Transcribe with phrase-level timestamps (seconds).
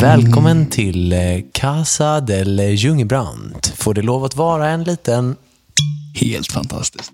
[0.00, 1.18] Välkommen till eh,
[1.52, 3.66] Casa del Jungebrand.
[3.76, 5.36] Får det lov att vara en liten...
[6.14, 7.12] Helt fantastiskt.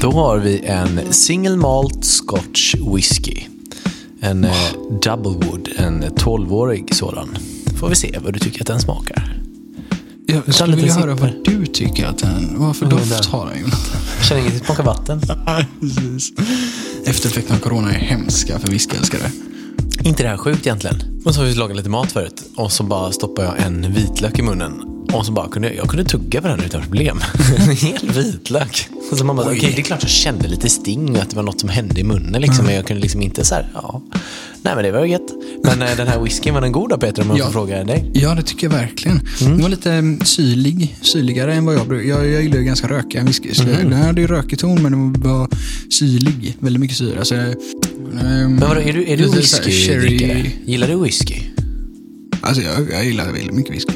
[0.00, 3.42] Då har vi en single malt scotch whisky.
[4.20, 4.72] En eh,
[5.02, 7.28] double wood, en 12-årig sådan.
[7.80, 9.35] Får vi se vad du tycker att den smakar.
[10.26, 12.54] Jag skulle vilja höra vad du tycker att den...
[12.58, 14.00] Vad för doft har den Jonathan?
[14.28, 15.20] Känner inget, smakar vatten.
[15.80, 16.32] Precis.
[17.04, 19.30] Eftereffekterna av corona är hemska för whiskyälskare.
[20.04, 21.22] Inte det här sjukt egentligen.
[21.24, 24.38] Och så har vi lagat lite mat förut och så bara stoppar jag en vitlök
[24.38, 24.72] i munnen.
[25.12, 27.20] Och så bara kunde jag, kunde tugga på den utan problem.
[27.56, 28.88] En hel vitlök.
[29.10, 31.36] Och så man bara, okej det är klart jag kände lite sting och att det
[31.36, 32.64] var något som hände i munnen liksom.
[32.64, 34.02] Men jag kunde liksom inte så här, ja.
[34.66, 35.32] Nej men det var gött.
[35.64, 37.44] Men eh, den här whiskyn, var den god då Peter om jag Ja.
[37.44, 38.10] får fråga dig?
[38.14, 39.20] Ja, det tycker jag verkligen.
[39.40, 39.52] Mm.
[39.52, 42.08] Den var lite mm, syrlig, syrligare än vad jag brukar.
[42.08, 43.50] Jag, jag gillar ju ganska rökiga whisky.
[43.62, 43.74] Mm.
[43.90, 45.48] Den här hade ju rökig ton, men den var
[45.98, 46.56] syrlig.
[46.58, 47.24] Väldigt mycket syra.
[47.24, 47.54] Så, ehm,
[48.20, 50.46] Men vadå, är du, är du whiskydrickare?
[50.64, 51.34] Gillar du whisky?
[52.40, 53.92] Alltså, jag, jag gillar väldigt mycket whisky.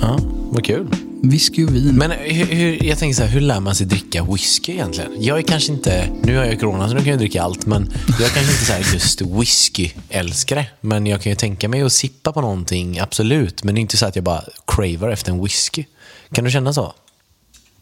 [0.00, 0.18] Ja,
[0.50, 0.86] vad kul.
[1.22, 1.96] Whisky och vin.
[1.96, 5.22] Men hur, hur, jag tänker så här, hur lär man sig dricka whisky egentligen?
[5.22, 7.92] Jag är kanske inte, nu har jag corona så nu kan jag dricka allt, men
[8.06, 10.66] jag är kanske inte så här just whisky-älskare.
[10.80, 13.64] Men jag kan ju tänka mig att sippa på någonting, absolut.
[13.64, 15.84] Men det är inte så att jag bara cravar efter en whisky.
[16.32, 16.94] Kan du känna så?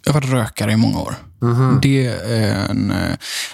[0.05, 1.15] Jag har varit rökare i många år.
[1.83, 2.91] Det är en,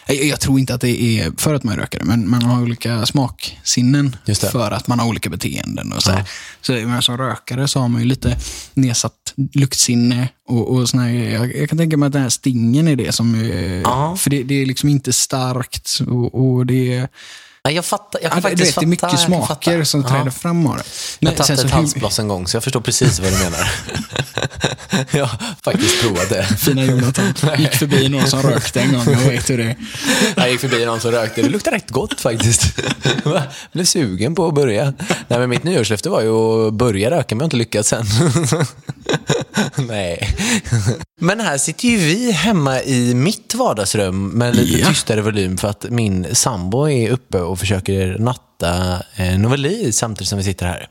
[0.06, 2.62] eh, jag, tror inte att det är för att man är rökare, men man har
[2.62, 4.16] olika smaksinnen
[4.52, 5.92] för att man har olika beteenden.
[5.92, 6.10] Och så.
[6.10, 6.24] Ja.
[6.60, 8.36] Så, men som rökare så har man ju lite
[8.74, 9.12] nedsatt
[9.52, 12.96] luktsinne och, och såna här, jag, jag kan tänka mig att den här stingen är
[12.96, 13.34] det som...
[13.34, 14.16] är-.
[14.16, 17.08] För det, det är liksom inte starkt och, och det är...
[17.68, 18.20] Ja, jag fattar.
[18.22, 20.08] Jag kan Ja, faktiskt det är mycket jag smaker som Ja.
[20.08, 20.82] träder fram av det.
[21.18, 23.68] Jag tagit så ett halsbloss en gång, så jag förstår precis vad du menar.
[25.10, 26.44] jag har faktiskt provat det.
[26.58, 27.34] Fina Jonathan.
[27.58, 29.02] Gick förbi någon som rökte en gång.
[29.06, 29.76] Jag vet hur det är.
[30.36, 31.42] Jag gick förbi någon som rökte.
[31.42, 32.80] Det luktar rätt gott faktiskt.
[33.24, 33.42] Jag
[33.72, 34.92] blev sugen på att börja.
[35.28, 36.30] Nej, men mitt nyårslöfte var ju
[36.68, 38.06] att börja röka, men jag har inte lyckats än.
[39.76, 40.36] Nej.
[41.20, 44.88] Men här sitter ju vi hemma i mitt vardagsrum med lite Ja.
[44.88, 50.38] tystare volym för att min sambo är uppe och försöker natta eh, Novelli samtidigt som
[50.38, 50.88] vi sitter här.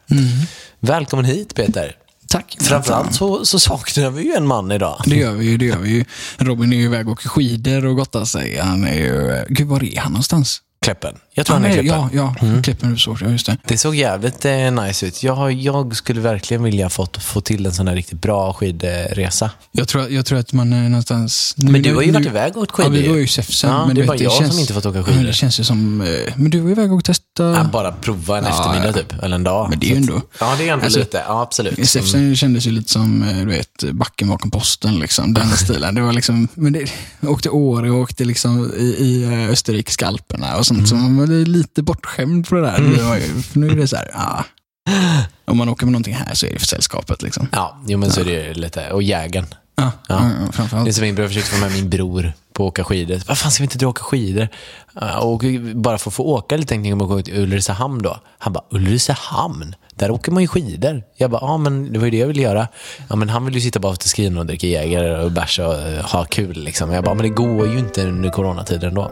[0.79, 1.95] Välkommen hit Peter.
[2.27, 2.57] Tack.
[2.61, 5.01] Framförallt så, så saknar vi ju en man idag.
[5.05, 6.05] Det gör vi ju, det gör vi ju.
[6.37, 8.57] Robin är ju iväg och åker skidor och gottar sig.
[8.57, 9.45] Han är ju...
[9.49, 10.61] Gud, var är han någonstans?
[10.83, 11.15] Kläppen.
[11.33, 12.09] Jag tror han är Kläppen.
[12.13, 12.61] Ja, ja.
[12.63, 13.57] Kläppen så, ja, just det.
[13.67, 15.23] Det såg jävligt eh, nice ut.
[15.23, 19.51] Jag, jag skulle verkligen vilja få, få till en sån här riktigt bra skidresa.
[19.71, 21.53] Jag tror, jag tror att man är någonstans...
[21.57, 23.23] Nu, Men du har ju nu- varit iväg och åkt skidor Ja, vi var ju
[23.23, 23.69] i Säfsen.
[23.69, 25.17] Ja, men det är bara vet, jag som känns- inte fått åka Ja, skidor.
[25.17, 26.01] men det känns ju som...
[26.01, 27.23] eh, Men du var iväg och testade...
[27.39, 28.93] Ja, bara prova en Ja, eftermiddag ja.
[28.93, 29.69] typ, eller en dag.
[29.69, 31.23] Men det är ju Så ändå- Ja, det är ändå Alltså, lite.
[31.27, 31.73] Ja, absolut.
[31.73, 31.85] Mm.
[31.85, 34.99] Säfsen kändes ju lite som, eh, du vet, backen bakom posten.
[34.99, 35.95] Liksom, den stilen.
[35.95, 40.07] Det var liksom, men det, jag åkte Åre och åkte liksom i, i eh, Österrike
[40.07, 40.87] Alperna och sånt.
[40.89, 41.15] Så Mm.
[41.15, 42.79] man var lite bortskämd på det där.
[43.17, 44.43] Ju, för nu är det så här, ah.
[45.45, 47.21] Om man åker med någonting här så är det för sällskapet.
[47.21, 47.47] Liksom.
[47.51, 48.89] Ja, jo, men så är det lite.
[48.91, 49.45] Och jägen.
[49.75, 49.91] Ja, Ja.
[50.07, 50.29] ja.
[50.39, 50.87] ja, Det framförallt.
[50.87, 53.21] är som min bror försökte få med min bror på att åka skidor.
[53.27, 54.47] Vad fan ska vi inte dra och åka skidor?
[54.93, 55.43] Ah, och
[55.75, 58.19] bara för att få åka lite tänkte jag om att åka till Ulricehamn då.
[58.37, 59.75] Han bara, Ulricehamn?
[59.95, 61.03] Där åker man ju skidor.
[61.15, 62.67] Jag bara, ja men det var ju det jag ville göra.
[63.09, 66.05] Ja men han vill ju sitta bara till och dricka Jäger och bärs och eh,
[66.05, 66.91] ha kul liksom.
[66.91, 69.09] Jag bara, men det går ju inte under coronatiden då.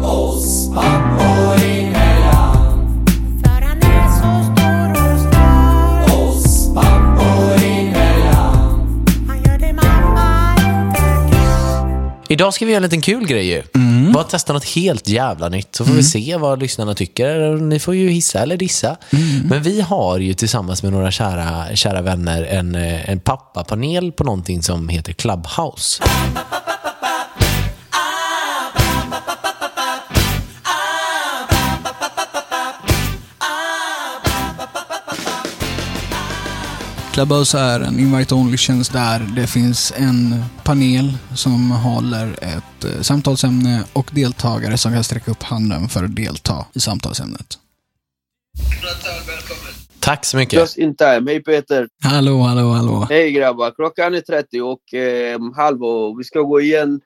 [0.00, 1.49] För
[12.40, 13.62] Idag ska vi göra en liten kul grej ju.
[14.12, 15.74] Bara testa något helt jävla nytt.
[15.74, 17.56] Så får vi se vad lyssnarna tycker.
[17.56, 18.96] Ni får ju hissa eller dissa.
[19.44, 24.24] Men vi har ju tillsammans med några kära, kära vänner en, eh, en pappapanel på
[24.24, 26.02] någonting som heter Clubhouse.
[37.12, 44.10] Clubhouse är en invite-only-tjänst där det finns en panel som håller ett eh, samtalsämne och
[44.14, 47.58] deltagare som kan sträcka upp handen för att delta i samtalsämnet.
[50.00, 50.58] Tack så mycket.
[50.58, 51.30] Just in time.
[51.30, 51.88] Hej Peter!
[52.04, 53.06] Hallå, hallå, hallå.
[53.08, 53.70] Hej grabbar!
[53.70, 57.00] Klockan är 30 och eh, halv och vi ska gå igen,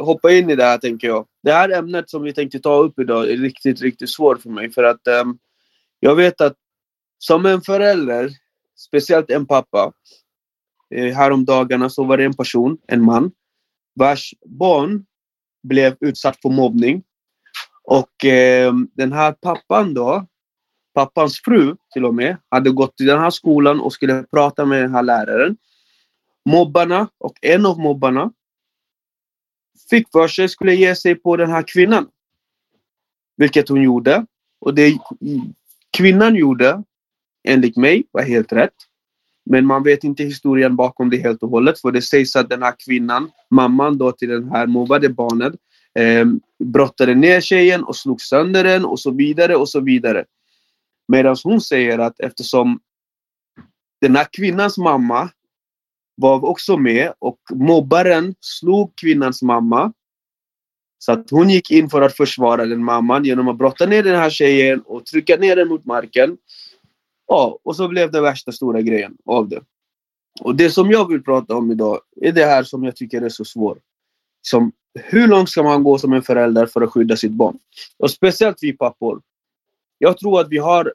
[0.00, 1.26] hoppa in i det här tänker jag.
[1.42, 4.72] Det här ämnet som vi tänkte ta upp idag är riktigt, riktigt svårt för mig
[4.72, 5.38] för att ehm,
[6.00, 6.54] jag vet att
[7.18, 8.30] som en förälder,
[8.76, 9.92] speciellt en pappa,
[10.94, 13.32] eh, häromdagarna så var det en person, en man,
[13.94, 15.06] vars barn
[15.62, 17.02] blev utsatt för mobbning.
[17.82, 20.26] Och eh, den här pappan då,
[20.94, 24.82] pappans fru till och med, hade gått till den här skolan och skulle prata med
[24.82, 25.56] den här läraren.
[26.44, 28.32] Mobbarna och en av mobbarna
[29.90, 32.08] fick för sig skulle ge sig på den här kvinnan.
[33.36, 34.26] Vilket hon gjorde.
[34.60, 34.98] Och det
[35.96, 36.82] kvinnan gjorde,
[37.46, 38.74] enligt mig, var helt rätt.
[39.50, 41.80] Men man vet inte historien bakom det helt och hållet.
[41.80, 45.54] För det sägs att den här kvinnan, mamman då till den här mobbade barnet,
[45.98, 46.26] eh,
[46.64, 50.24] brottade ner tjejen och slog sönder den och så vidare och så vidare.
[51.08, 52.80] Medan hon säger att eftersom
[54.00, 55.30] den här kvinnans mamma
[56.16, 59.92] var också med och mobbaren slog kvinnans mamma.
[60.98, 64.16] Så att hon gick in för att försvara den mamman genom att brotta ner den
[64.16, 66.36] här tjejen och trycka ner den mot marken.
[67.26, 69.60] Ja, och så blev det värsta stora grejen av det.
[70.40, 73.28] Och det som jag vill prata om idag är det här som jag tycker är
[73.28, 73.78] så svårt.
[74.42, 77.58] Som, hur långt ska man gå som en förälder för att skydda sitt barn?
[77.98, 79.20] Och speciellt vi pappor.
[79.98, 80.92] Jag tror att vi har,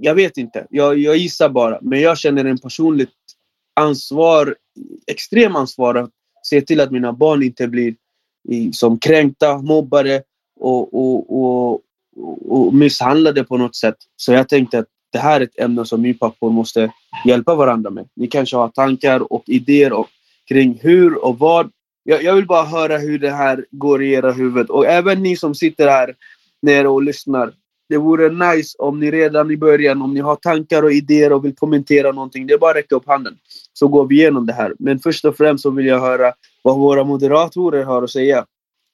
[0.00, 3.14] jag vet inte, jag, jag gissar bara, men jag känner en personligt
[3.74, 4.56] ansvar,
[5.06, 6.10] extrem ansvar att
[6.42, 7.94] se till att mina barn inte blir
[8.48, 10.22] i, som kränkta, mobbade
[10.60, 11.82] och, och, och,
[12.48, 13.96] och misshandlade på något sätt.
[14.16, 16.92] Så jag tänkte att det här är ett ämne som vi pappor måste
[17.26, 18.08] hjälpa varandra med.
[18.16, 20.08] Ni kanske har tankar och idéer och,
[20.48, 21.70] kring hur och vad.
[22.02, 24.70] Jag, jag vill bara höra hur det här går i era huvud.
[24.70, 26.14] Och även ni som sitter här
[26.62, 27.52] nere och lyssnar.
[27.88, 31.44] Det vore nice om ni redan i början, om ni har tankar och idéer och
[31.44, 32.46] vill kommentera någonting.
[32.46, 33.36] Det är bara att räcka upp handen.
[33.72, 34.74] Så går vi igenom det här.
[34.78, 36.32] Men först och främst så vill jag höra
[36.62, 38.44] vad våra moderatorer har att säga.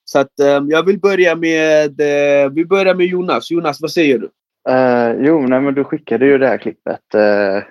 [0.04, 3.50] Så att um, jag vill börja med, uh, vi börjar med Jonas.
[3.50, 4.30] Jonas, vad säger du?
[4.68, 7.62] Uh, jo, nej, men du skickade ju det här klippet uh,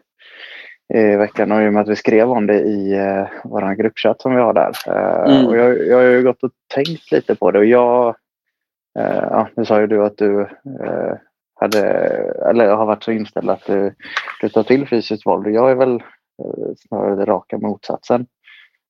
[0.99, 4.21] i veckan och i och med att vi skrev om det i uh, vår gruppchatt
[4.21, 4.71] som vi har där.
[4.87, 5.47] Uh, Mm.
[5.47, 8.15] och jag, jag har ju gått och tänkt lite på det och jag,
[9.29, 10.47] ja, nu sa ju du att du
[11.59, 11.81] hade,
[12.49, 13.93] eller har varit så inställd att du,
[14.41, 15.47] du tar till fysiskt våld.
[15.47, 16.03] Jag är väl
[16.77, 18.25] snarare det raka motsatsen.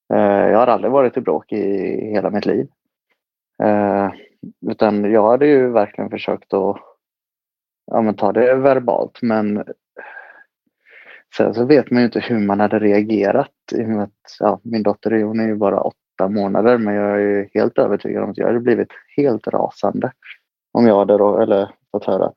[0.08, 1.62] Jag har aldrig varit i bråk i
[2.12, 2.68] hela mitt liv.
[4.72, 6.78] Utan jag hade ju verkligen försökt att
[7.92, 9.64] ja, men ta det verbalt men
[11.38, 13.52] sen så vet man ju inte hur man hade reagerat.
[13.76, 16.94] I och med att, ja, min dotter är- hon är ju bara åtta månader men
[16.96, 20.12] jag är ju helt övertygad om att jag hade blivit helt rasande
[20.72, 22.36] om jag hade då, eller fått höra att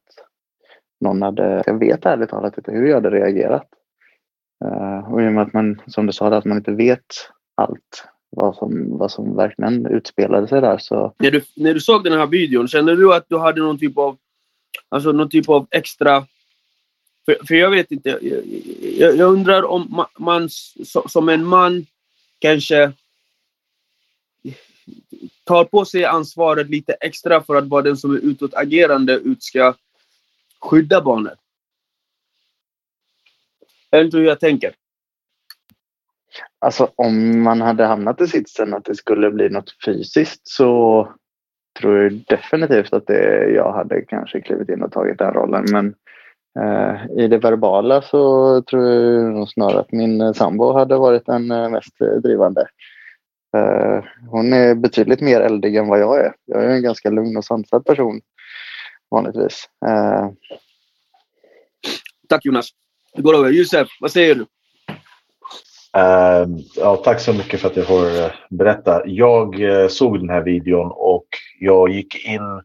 [1.00, 3.66] någon hade, jag vet ärligt talat inte hur jag hade reagerat.
[4.64, 7.06] Eh, och i och med att man, som du sa, att man inte vet
[7.54, 12.04] allt vad som, vad som verkligen utspelade sig där så När du, när du såg
[12.04, 14.16] den här videon, kände du att du hade någon typ av,
[14.88, 16.26] alltså någon typ av extra...
[17.24, 18.22] För, för jag vet inte, jag,
[18.98, 20.48] jag, jag undrar om man
[21.08, 21.86] som en man
[22.38, 22.92] kanske
[25.44, 29.74] tar på sig ansvaret lite extra för att vara den som är utåtagerande ut ska
[30.60, 31.38] skydda barnet.
[33.90, 34.74] Jag vet inte hur jag tänker.
[36.58, 41.12] Alltså om man hade hamnat i sitsen att det skulle bli något fysiskt så
[41.78, 45.64] tror jag definitivt att det, jag hade kanske klivit in och tagit den rollen.
[45.72, 45.94] Men
[46.60, 51.26] eh, i det verbala så tror jag nog snarare att min eh, sambo hade varit
[51.26, 52.66] den eh, mest drivande.
[53.56, 56.32] Eh, hon är betydligt mer eldig än vad jag är.
[56.44, 58.20] Jag är en ganska lugn och sansad person
[59.10, 59.68] vanligtvis.
[59.86, 60.28] Eh,
[62.28, 62.68] Tack Jonas.
[63.14, 63.50] Det går över.
[63.50, 64.46] Josef, vad säger du?
[65.96, 66.46] Eh,
[66.76, 69.02] ja, tack så mycket för att jag får berätta.
[69.06, 71.26] Jag eh, såg den här videon och
[71.60, 72.62] jag gick in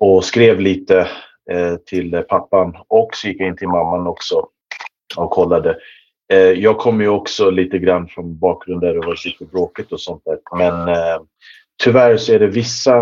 [0.00, 1.08] och skrev lite
[1.50, 4.48] eh, till eh, pappan och så gick jag in till mamman också
[5.16, 5.78] och kollade.
[6.32, 10.00] Eh, jag kommer ju också lite grann från bakgrund där det var lite bråkigt och
[10.00, 10.38] sånt där.
[10.58, 11.22] Men eh,
[11.82, 13.00] tyvärr så är det vissa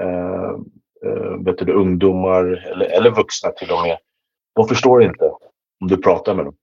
[0.00, 0.50] eh,
[1.04, 3.98] eh, vet du, ungdomar eller, eller vuxna till och med.
[4.54, 5.24] De förstår inte
[5.80, 6.56] om du pratar med dem.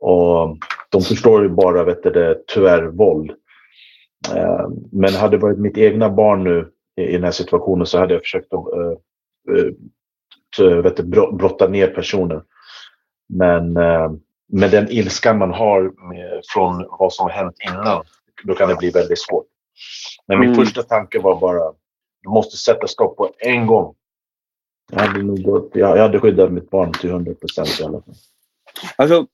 [0.00, 0.56] Och
[0.90, 3.32] de förstår ju bara vet du, det, tyvärr våld.
[4.36, 8.14] Eh, men hade det varit mitt egna barn nu i, den här situationen så hade
[8.14, 9.66] jag försökt att eh,
[10.66, 11.00] eh, vet
[11.32, 12.42] brotta ner personen.
[13.28, 13.72] Men
[14.52, 15.92] med den ilskan man har
[16.54, 18.04] från vad som har hänt innan,
[18.44, 19.46] då kan det bli väldigt svårt.
[20.26, 20.64] Men min Mm.
[20.64, 21.72] första tanke var bara,
[22.22, 23.94] du måste sätta stopp på en gång.
[24.90, 28.14] Jag hade, nog gått, jag hade skyddat mitt barn till 100 procent i alla fall.
[28.96, 29.26] Alltså,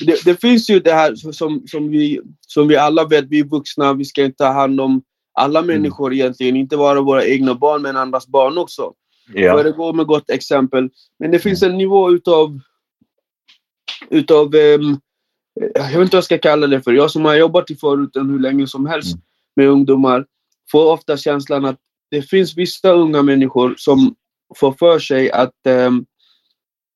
[0.00, 3.44] det, det finns ju det här som, som, vi, som vi alla vet, vi är
[3.44, 5.02] vuxna, vi ska inte ta hand om
[5.32, 6.56] alla människor egentligen.
[6.56, 8.92] Inte bara våra egna barn, men andras barn också.
[9.34, 9.52] Ja.
[9.56, 10.90] Föregå med gott exempel.
[11.18, 12.60] Men det finns en nivå utav...
[14.10, 14.96] utav ehm,
[15.74, 16.92] jag vet inte vad jag ska kalla det för.
[16.92, 19.22] Jag som har jobbat i förorten hur länge som helst Mm.
[19.56, 20.26] med ungdomar
[20.70, 21.78] får ofta känslan att
[22.10, 24.14] det finns vissa unga människor som
[24.56, 26.04] får för sig att ehm,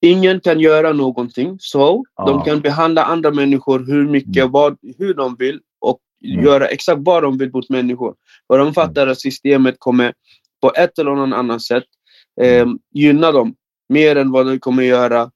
[0.05, 1.57] ingen kan göra någonting.
[1.61, 2.27] Så Ja.
[2.27, 4.51] de kan behandla andra människor hur mycket, Mm.
[4.53, 8.15] vad, hur de vill och göra exakt vad de vill mot människor.
[8.47, 10.13] Och de fattar att systemet kommer
[10.63, 11.85] på ett eller annat sätt
[12.41, 13.55] eh, gynna dem
[13.89, 15.31] mer än vad det kommer göra.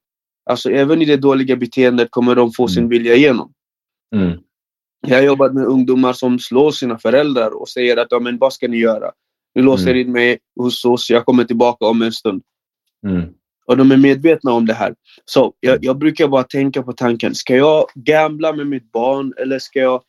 [0.50, 2.90] Alltså även i det dåliga beteendet kommer de få sin Mm.
[2.90, 3.52] vilja igenom.
[4.14, 4.38] Mm.
[5.06, 8.52] Jag har jobbat med ungdomar som slår sina föräldrar och säger att ja, men vad
[8.52, 9.10] ska ni göra?
[9.54, 10.00] Ni låser Mm.
[10.06, 12.42] in mig hos oss, jag kommer tillbaka om en stund.
[13.06, 13.22] Mm.
[13.68, 14.94] Och de är medvetna om det här.
[15.24, 19.58] Så jag, jag brukar bara tänka på tanken, ska jag gambla med mitt barn eller
[19.58, 20.02] ska jag,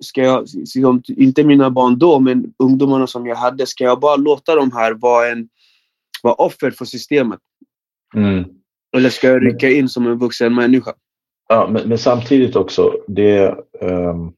[0.00, 4.16] ska jag liksom, inte mina barn då, men ungdomarna som jag hade, ska jag bara
[4.16, 5.48] låta dem här vara, en,
[6.22, 7.40] vara offer för systemet?
[8.14, 8.44] Mm.
[8.96, 10.92] Eller ska jag rycka in som en vuxen människa?
[11.48, 13.38] Ja, men, men samtidigt också, det...
[13.80, 14.32] ehm,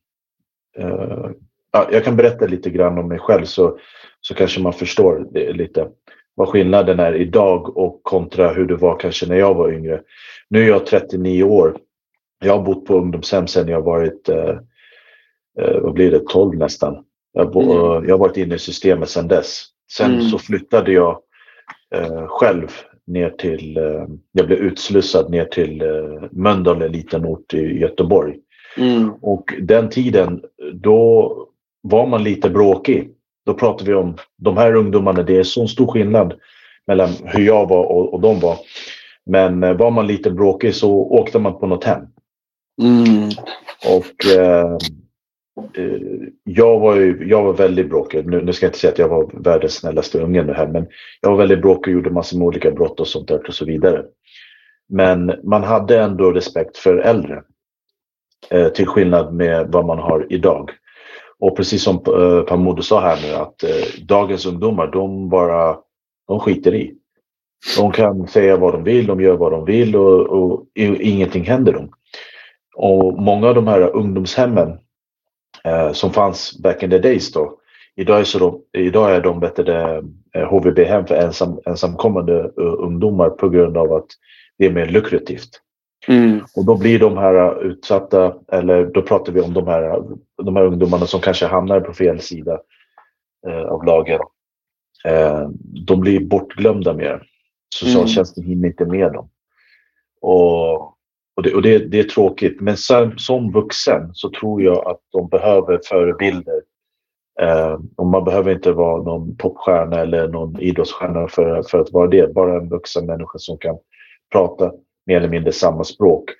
[0.78, 1.30] eh,
[1.73, 3.78] ja, jag kan berätta lite grann om mig själv så,
[4.21, 5.88] så kanske man förstår det lite.
[6.34, 10.00] Vad skillnaden är idag och kontra hur det var kanske när jag var yngre.
[10.48, 11.76] Nu är jag 39 år.
[12.44, 14.58] Jag har bott på ungdomshem sedan jag varit, eh,
[15.60, 17.04] eh, vad blir det, 12 nästan.
[17.32, 18.08] Jag, bo, Mm.
[18.08, 19.64] jag har varit inne i systemet sedan dess.
[19.92, 20.22] Sen Mm.
[20.22, 21.18] så flyttade jag
[21.94, 22.68] eh, själv
[23.06, 28.36] ner till, eh, jag blev utslussad ner till eh, Mölndal, en liten ort i Göteborg.
[28.78, 29.10] Mm.
[29.22, 31.32] Och den tiden, då
[31.82, 33.10] var man lite bråkig.
[33.46, 36.34] Då pratar vi om de här ungdomarna, det är så stor skillnad
[36.86, 38.56] mellan hur jag var och, och de var.
[39.26, 42.02] Men eh, var man lite bråkig så åkte man på något hem.
[42.82, 43.28] Mm.
[43.86, 44.76] Och eh,
[45.76, 46.00] eh,
[46.44, 48.26] jag, var ju, jag var väldigt bråkig.
[48.26, 50.86] Nu, nu ska jag inte säga att jag var världens snällaste unge nu här, men
[51.20, 53.64] jag var väldigt bråkig och gjorde massor med olika brott och sånt där och så
[53.64, 54.04] vidare.
[54.88, 57.42] Men man hade ändå respekt för äldre.
[58.50, 60.70] Eh, till skillnad med vad man har idag.
[61.44, 65.76] Och precis som eh, Pamodo sa här nu att eh, dagens ungdomar, de bara
[66.28, 66.94] de skiter i.
[67.76, 71.44] De kan säga vad de vill, de gör vad de vill och, och och ingenting
[71.44, 71.90] händer dem.
[72.76, 74.78] Och många av de här ungdomshemmen
[75.64, 77.58] eh, som fanns back in the days då.
[77.96, 80.02] Idag är, så de, idag är de bättre
[80.34, 84.06] eh, HVB-hem för ensam, ensamkommande eh, ungdomar på grund av att
[84.58, 85.60] det är mer lukrativt.
[86.08, 86.40] Mm.
[86.56, 90.02] Och då blir de här utsatta, eller då pratar vi om de här,
[90.42, 92.61] de här ungdomarna som kanske hamnar på fel sida
[93.46, 94.20] eh, av lagen.
[95.04, 95.49] Eh,
[95.87, 97.23] de blir bortglömda mer.
[97.75, 99.28] Socialtjänsten hinner inte med dem.
[100.20, 100.80] Och,
[101.37, 102.61] och, det, och det, det är tråkigt.
[102.61, 106.62] Men som, som vuxen så tror jag att de behöver förebilder.
[107.40, 112.08] Eh, och man behöver inte vara någon popstjärna eller någon idrottsstjärna för, för att vara
[112.08, 112.34] det.
[112.34, 113.76] Bara en vuxen människa som kan
[114.32, 114.73] prata
[115.06, 116.30] mer eller mindre samma språk.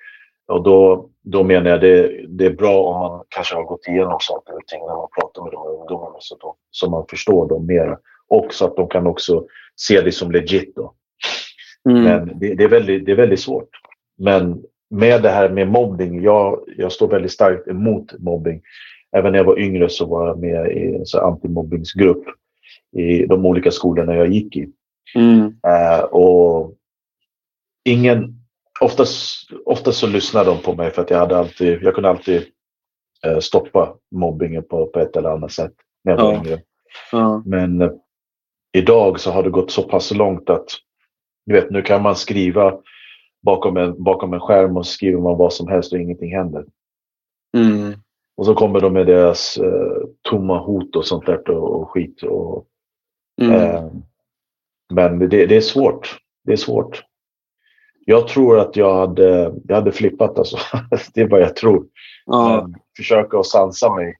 [0.47, 4.17] Och då, då menar jag det, det är bra om man kanske har gått igenom
[4.19, 7.49] saker och ting när man pratar med de här ungdomarna så, då, så man förstår
[7.49, 7.97] dem mer.
[8.27, 9.45] Och så att de kan också
[9.75, 10.75] se det som legit.
[10.75, 10.93] Då.
[11.89, 12.03] Mm.
[12.03, 13.69] Men det, det, är väldigt, det är väldigt svårt.
[14.17, 18.61] Men med det här med mobbing, jag, jag står väldigt starkt emot mobbing.
[19.11, 22.23] Även när jag var yngre så var jag med i en antimobbingsgrupp
[22.97, 24.69] i de olika skolorna jag gick i.
[25.15, 25.55] Mm.
[25.67, 26.73] Eh, och
[27.83, 28.34] ingen,
[28.81, 32.45] oftast, oftast så lyssnade de på mig för att jag, hade alltid, jag kunde alltid
[33.25, 36.39] eh, stoppa mobbingen på, på ett eller annat sätt när jag var Ja.
[36.39, 36.61] yngre.
[37.11, 37.43] Ja.
[37.45, 37.91] Men eh,
[38.77, 40.67] idag så har det gått så pass långt att
[41.45, 42.79] du vet, nu kan man skriva
[43.45, 46.65] bakom en, bakom en skärm och skriver man vad som helst och ingenting händer.
[47.57, 47.93] Mm.
[48.37, 52.23] Och så kommer de med deras eh, tomma hot och sånt där och, och skit.
[52.23, 52.65] Och,
[53.41, 53.51] Mm.
[53.53, 53.91] eh,
[54.93, 56.17] men det, det är svårt.
[56.43, 57.03] Det är svårt.
[58.05, 60.57] Jag tror att jag hade, jag hade flippat alltså.
[61.13, 61.85] det är vad jag tror.
[62.25, 62.61] Ja.
[62.61, 64.15] Men försöka att sansa mig.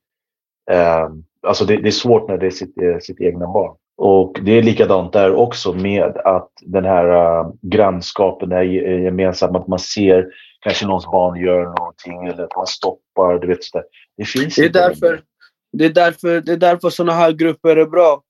[0.72, 1.10] Eh,
[1.48, 3.76] alltså det, det är svårt när det är sitt, eh, sitt egna barn.
[3.98, 9.60] Och det är likadant där också med att den här grannskapen, det här ge- gemensamma,
[9.60, 10.26] att man ser
[10.60, 13.40] kanske någons barn gör någonting eller att man stoppar.
[13.40, 13.60] Du vet.
[14.18, 15.22] Det finns Det är inte därför, längre.
[15.74, 18.22] det är därför, det är därför sådana här grupper är bra.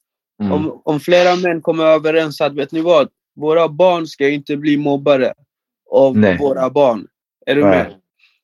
[0.41, 0.53] Mm.
[0.53, 3.07] Om, om flera män kommer överens att, vet ni vad?
[3.35, 5.33] Våra barn ska inte bli mobbare
[5.92, 6.38] av Nej.
[6.38, 7.08] våra barn.
[7.46, 7.70] Är du Nej.
[7.72, 7.94] med?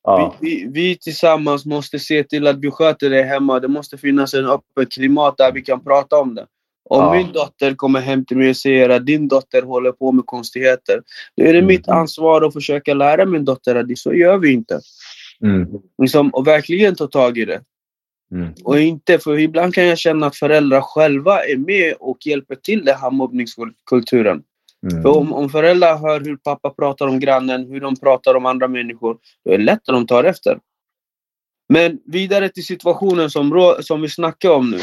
[0.04, 0.36] Ja.
[0.42, 3.60] Vi, vi, vi tillsammans måste se till att vi sköter det hemma.
[3.60, 6.46] Det måste finnas en öppet klimat där vi kan prata om det.
[6.90, 7.14] Om Ja.
[7.14, 11.02] min dotter kommer hem till mig och säger att din dotter håller på med konstigheter.
[11.38, 11.68] Då är det Mm.
[11.68, 14.80] mitt ansvar att försöka lära min dotter att det så gör vi inte.
[15.44, 15.68] Mm.
[16.02, 17.62] Liksom, och verkligen ta tag i det.
[18.32, 18.54] Mm.
[18.64, 22.86] Och inte, för ibland kan jag känna att föräldrar själva är med och hjälper till
[22.86, 24.44] den här mobbningskulturen.
[24.90, 25.04] Mm.
[25.04, 28.68] För om, om föräldrar hör hur pappa pratar om grannen, hur de pratar om andra
[28.68, 30.60] människor, då är det lätt att de tar efter.
[31.70, 34.80] Men vidare till situationen som, som vi snackar om nu.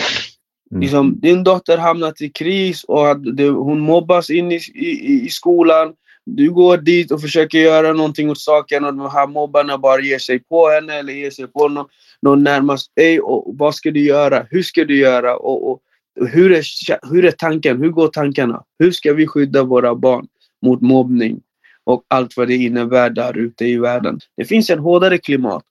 [0.70, 0.80] Mm.
[0.80, 5.28] Liksom, din dotter hamnat i kris och att det, hon mobbas in i, i, i
[5.28, 5.92] skolan.
[6.24, 10.18] du går dit och försöker göra någonting åt saken och de här mobbarna bara ger
[10.18, 11.86] sig på henne eller ger sig på någon,
[12.22, 13.20] någon närmast dig.
[13.20, 14.46] Och vad ska du göra?
[14.50, 15.36] Hur ska du göra?
[15.36, 15.80] Och, och
[16.20, 16.64] hur, är,
[17.12, 17.82] hur är tanken?
[17.82, 18.62] Hur går tankarna?
[18.78, 20.26] Hur ska vi skydda våra barn
[20.62, 21.40] mot mobbning
[21.84, 24.20] och allt vad det innebär där ute i världen?
[24.36, 25.64] Det finns en hårdare klimat.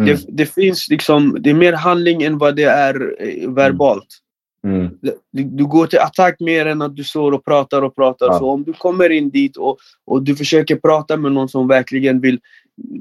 [0.00, 0.08] Mm.
[0.08, 4.18] Det, det finns liksom, det är mer handling än vad det är eh, verbalt.
[4.64, 4.88] Mm.
[5.00, 8.26] Du, du går till attack mer än att du står och pratar och pratar.
[8.26, 8.38] Ja.
[8.38, 12.20] Så om du kommer in dit och, och du försöker prata med någon som verkligen
[12.20, 12.40] vill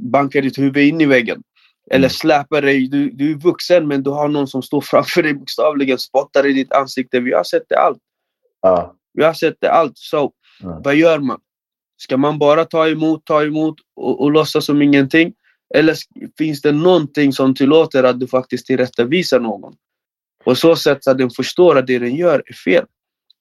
[0.01, 1.43] banka ditt huvud in i väggen.
[1.89, 2.09] Eller Mm.
[2.09, 2.87] släpa dig.
[2.87, 6.53] Du, du är vuxen men du har någon som står framför dig bokstavligen spottar i
[6.53, 7.19] ditt ansikte.
[7.19, 7.99] Vi har sett det allt.
[8.61, 8.95] Ja.
[9.13, 9.97] Vi har sett det allt.
[9.97, 10.31] Så
[10.63, 10.81] Mm.
[10.83, 11.39] vad gör man?
[11.97, 15.33] Ska man bara ta emot, ta emot och, och låtsas som ingenting?
[15.75, 15.95] Eller
[16.37, 19.73] finns det någonting som tillåter att du faktiskt tillrättavisar någon?
[20.43, 22.85] På så sätt så att den förstår att det den gör är fel.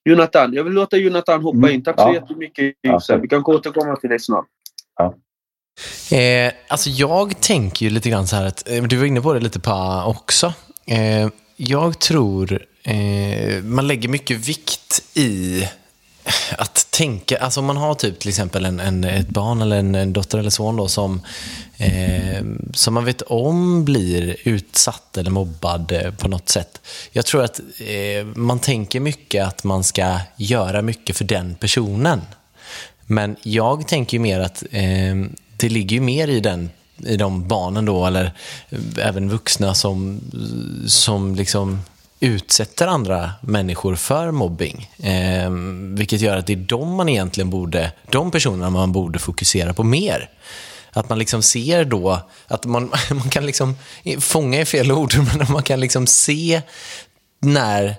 [0.04, 1.82] Jonathan, jag vill låta Jonathan hoppa Mm, in.
[1.82, 2.14] Tack så ja.
[2.14, 3.00] jättemycket Ja.
[3.22, 4.46] Vi kan återkomma till dig snart.
[6.10, 9.32] Eh, alltså jag tänker ju lite grann så här att, eh, du var inne på
[9.32, 10.52] det lite på också.
[10.86, 15.68] Eh, jag tror eh, man lägger mycket vikt i
[16.58, 19.94] att tänka, alltså om man har typ till exempel en, en, ett barn eller en,
[19.94, 21.20] en dotter eller son då som,
[21.76, 22.44] eh,
[22.74, 26.80] som man vet om blir utsatt eller mobbad eh, på något sätt.
[27.12, 32.20] Jag tror att eh, man tänker mycket att man ska göra mycket för den personen.
[33.06, 35.14] Men jag tänker ju mer att eh,
[35.58, 36.70] det ligger ju mer i den
[37.06, 38.32] i de barnen då, eller
[38.68, 40.20] eh, även vuxna som,
[40.86, 41.80] som liksom
[42.20, 44.90] utsätter andra människor för mobbing.
[44.98, 45.50] Eh,
[45.96, 49.82] vilket gör att det är de man egentligen borde, de personerna man borde fokusera på
[49.82, 50.30] mer.
[50.90, 53.76] Att man liksom ser då, att man, man kan liksom,
[54.18, 56.62] fånga i fel ord, men man kan liksom se
[57.40, 57.96] när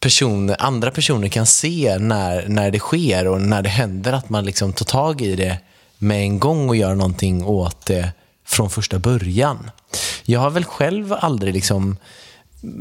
[0.00, 4.44] personer, andra personer kan se när, när det sker och när det händer att man
[4.44, 5.58] liksom tar tag i det
[6.02, 8.12] med en gång och göra någonting åt det
[8.46, 9.70] från första början.
[10.24, 11.96] Jag har väl själv aldrig liksom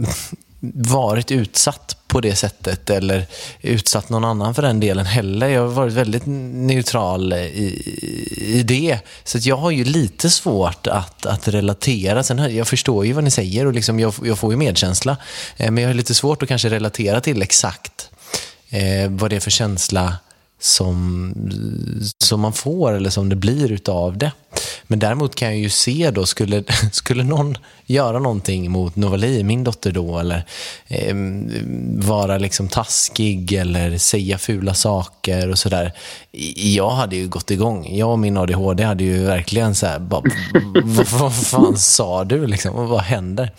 [0.74, 3.26] varit utsatt på det sättet eller
[3.62, 5.48] utsatt någon annan för den delen heller.
[5.50, 7.84] Jag har varit väldigt neutral i,
[8.38, 9.00] i det.
[9.24, 12.24] Så att jag har ju lite svårt att, att relatera.
[12.24, 15.18] Sen, här- jag förstår ju vad ni säger och liksom jag, jag får ju medkänsla.
[15.58, 18.10] Eh, men jag har lite svårt att kanske relatera till exakt
[18.70, 20.16] eh, vad det är för känsla
[20.60, 21.34] som,
[22.24, 24.32] som man får eller som det blir utav det.
[24.84, 29.64] Men däremot kan jag ju se då, skulle, skulle någon göra någonting mot Novali, min
[29.64, 30.46] dotter då, eller
[30.88, 31.16] eh,
[32.08, 35.94] vara liksom taskig eller säga fula saker och sådär.
[36.56, 37.96] Jag hade ju gått igång.
[37.96, 40.24] Jag och min ADHD hade ju verkligen så här, bara,
[40.84, 42.76] vad, vad fan sa du liksom?
[42.76, 43.52] Och Vad händer?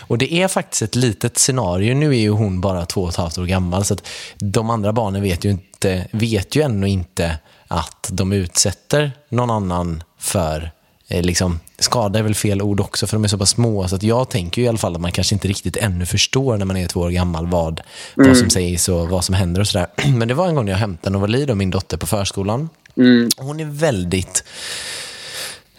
[0.00, 1.94] Och det är faktiskt ett litet scenario.
[1.94, 4.06] Nu är ju hon bara två och ett halvt år gammal, så att
[4.38, 5.77] de andra barnen vet ju, inte,
[6.10, 7.38] vet ju ännu inte
[7.68, 10.70] att de utsätter någon annan för
[11.08, 13.88] eh, liksom, skada är väl fel ord också för de är så pass små.
[13.88, 16.64] Så att jag tänker i alla fall att man kanske inte riktigt ännu förstår när
[16.64, 17.80] man är två år gammal vad,
[18.14, 19.86] vad som sägs och vad som händer och sådär.
[20.16, 22.68] Men det var en gång när jag hämtade Novali, min dotter, på förskolan.
[22.96, 23.28] Mm.
[23.36, 24.44] Hon är väldigt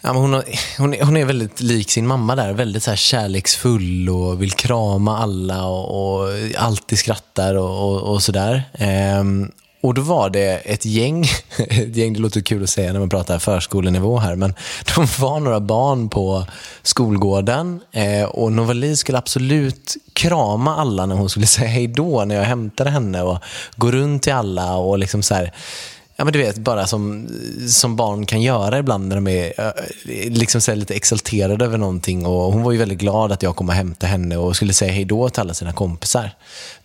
[0.02, 0.44] Ja, men hon, har,
[0.78, 2.54] hon, är, hon är väldigt lik sin mamma där.
[2.54, 8.24] Väldigt så här kärleksfull och vill krama alla och, och alltid skrattar och, och, och
[8.24, 8.64] sådär.
[8.74, 11.24] Ehm, och då var det ett gäng,
[11.58, 14.54] ett gäng, det låter kul att säga när man pratar förskolenivå här, men
[14.96, 16.46] de var några barn på
[16.82, 22.36] skolgården eh, och Novali skulle absolut krama alla när hon skulle säga hej då när
[22.36, 23.38] jag hämtade henne och
[23.76, 25.54] gå runt till alla och liksom så här
[26.20, 27.28] Ja, men du vet, bara som,
[27.68, 29.74] som barn kan göra ibland när de är
[30.30, 32.26] liksom så lite exalterade över någonting.
[32.26, 34.92] Och hon var ju väldigt glad att jag kom och hämtade henne och skulle säga
[34.92, 36.32] hej då till alla sina kompisar.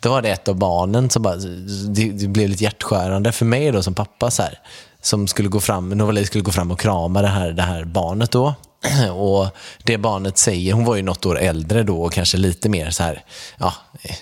[0.00, 3.72] Då var det ett av barnen som bara, det, det blev lite hjärtskärande för mig
[3.72, 4.58] då som pappa så här,
[5.02, 8.30] som skulle gå fram, Novali skulle gå fram och krama det här, det här barnet
[8.30, 8.54] då.
[9.14, 9.46] Och
[9.84, 13.02] det barnet säger, hon var ju något år äldre då och kanske lite mer så
[13.02, 13.24] här,
[13.58, 14.16] ja, eh,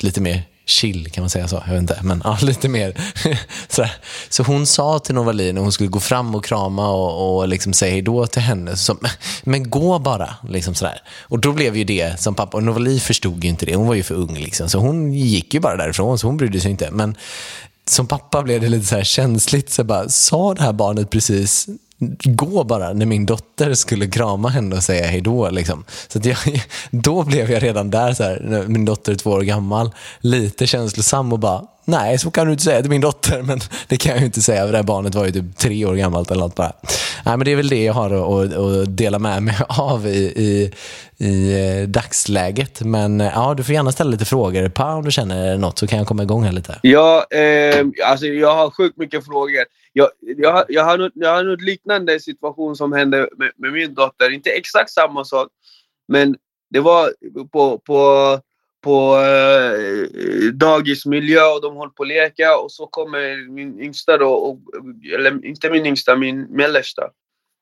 [0.00, 1.62] lite mer chill, kan man säga så?
[1.66, 2.94] Jag vet inte, men ja, lite mer.
[3.68, 3.86] så,
[4.28, 7.72] så hon sa till Novali när hon skulle gå fram och krama och, och liksom
[7.72, 8.96] säga hejdå till henne, så,
[9.44, 10.34] men gå bara.
[10.48, 11.02] Liksom sådär.
[11.20, 13.94] Och då blev ju det som pappa, och Novali förstod ju inte det, hon var
[13.94, 14.38] ju för ung.
[14.38, 16.90] Liksom, så hon gick ju bara därifrån, så hon brydde sig inte.
[16.90, 17.16] Men
[17.88, 21.66] som pappa blev det lite så här känsligt, så bara, sa det här barnet precis
[22.24, 25.50] gå bara när min dotter skulle krama henne och säga hej då.
[25.50, 25.84] Liksom.
[26.08, 26.36] Så att jag,
[26.90, 30.66] då blev jag redan där, så här, när min dotter är två år gammal, lite
[30.66, 34.12] känslosam och bara, nej så kan du inte säga till min dotter, men det kan
[34.12, 36.54] jag ju inte säga, det här barnet var ju typ tre år gammalt eller något
[36.54, 36.72] bara.
[37.24, 40.18] Nej, men det är väl det jag har att, att, dela med mig av i,
[40.20, 40.72] i,
[41.26, 42.80] i eh, dagsläget.
[42.80, 45.86] Men eh, ja, du får gärna ställa lite frågor, Pa, om du känner något så
[45.86, 46.78] kan jag komma igång här lite.
[46.82, 51.34] Ja, eh, alltså jag har sjukt mycket frågor jag, jag, har- jag, har något, jag
[51.34, 54.30] har något liknande situation som hände med, med min dotter.
[54.30, 55.48] Inte exakt samma sak,
[56.08, 56.36] men
[56.70, 57.14] det var
[57.52, 58.40] på, på,
[58.80, 64.30] på eh, dagismiljö och de håller på att leka och så kommer min yngsta då,
[64.32, 64.58] och,
[65.14, 67.02] eller inte min yngsta, min mellersta,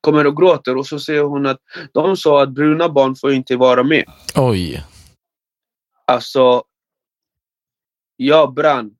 [0.00, 1.60] kommer och gråter och så säger hon att
[1.92, 4.04] de sa att bruna barn får inte vara med.
[4.36, 4.84] Oj.
[6.04, 6.62] Alltså,
[8.16, 8.94] jag brann.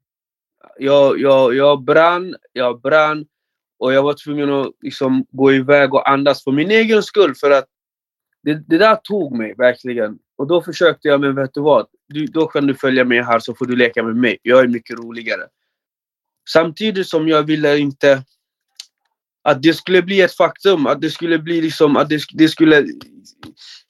[0.79, 3.27] Jag, jag, jag brann, jag brann
[3.79, 7.35] och jag var tvungen att liksom gå iväg och andas för min egen skull.
[7.35, 7.65] För att
[8.43, 10.19] det, det där tog mig verkligen.
[10.37, 11.87] Och då försökte jag, men vet du vad?
[12.09, 14.39] Du, då kan du följa med här så får du leka med mig.
[14.43, 15.43] Jag är mycket roligare.
[16.49, 18.25] Samtidigt som jag ville inte
[19.43, 20.87] att det skulle bli ett faktum.
[20.87, 22.87] Att det skulle bli liksom, att det, det skulle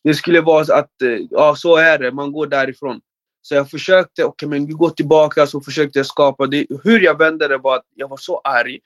[0.04, 3.00] det skulle vara att, eh, ja så är det, man går därifrån.
[3.48, 6.66] Så jag försökte, okej men vi går tillbaka, så försökte jag skapa det.
[6.84, 8.78] Hur jag vände det var att jag var så arg.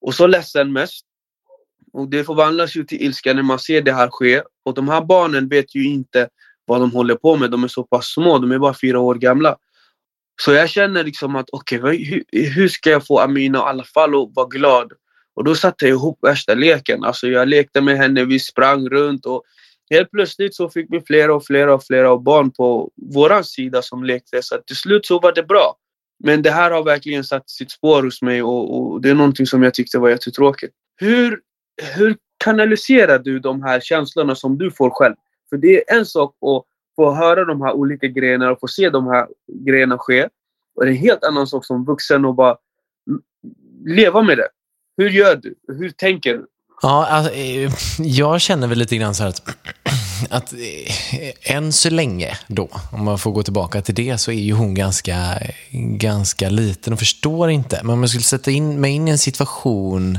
[0.00, 1.04] Och så ledsen mest.
[1.92, 4.42] Och det förvandlas ju till ilska när man ser det här ske.
[4.64, 6.28] Och de här barnen vet ju inte
[6.64, 7.50] vad de håller på med.
[7.50, 9.56] De är så pass små, de är bara fyra år gamla.
[10.42, 13.84] Så jag känner liksom att okej, okay, hur, hur ska jag få Amina i alla
[13.84, 14.92] fall att vara glad?
[15.34, 17.04] Och då satte jag ihop värsta leken.
[17.04, 19.42] Alltså jag lekte med henne, vi sprang runt och
[19.90, 24.04] helt plötsligt så fick vi flera och flera och flera barn på vår sida som
[24.04, 24.42] lekte.
[24.42, 25.76] Så till slut så var det bra.
[26.18, 29.46] Men det här har verkligen satt sitt spår hos mig och, och det är någonting
[29.46, 30.74] som jag tyckte var jättetråkigt.
[30.96, 31.40] Hur,
[31.96, 35.14] hur kanaliserar du de här känslorna som du får själv?
[35.50, 36.64] För det är en sak att
[36.96, 40.28] få höra de här olika grejerna och få se de här grejerna ske.
[40.74, 42.56] Och det är en helt annan sak som vuxen och bara
[43.84, 44.48] leva med det.
[44.96, 45.54] Hur gör du?
[45.68, 46.46] Hur tänker du?
[46.82, 49.42] Ja, alltså, eh, jag känner väl lite grann så här att,
[50.30, 54.40] att eh, än så länge då, om man får gå tillbaka till det, så är
[54.40, 55.38] ju hon ganska,
[55.72, 57.80] ganska liten och förstår inte.
[57.82, 60.18] Men om jag skulle sätta in mig in i en situation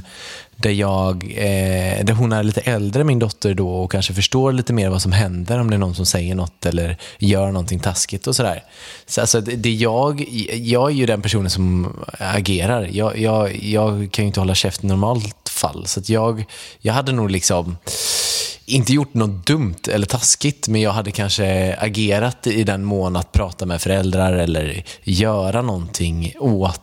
[0.55, 4.73] där, jag, eh, där hon är lite äldre, min dotter då, och kanske förstår lite
[4.73, 8.27] mer vad som händer om det är någon som säger något eller gör någonting taskigt
[8.27, 8.63] och sådär.
[9.05, 10.21] Så alltså, det, det jag,
[10.53, 12.89] jag är ju den personen som agerar.
[12.91, 15.87] Jag, jag, jag kan ju inte hålla käft normalt fall.
[15.87, 16.45] Så att jag,
[16.79, 17.77] jag hade nog liksom
[18.65, 23.31] inte gjort något dumt eller taskigt, men jag hade kanske agerat i den mån att
[23.31, 26.81] prata med föräldrar eller göra någonting åt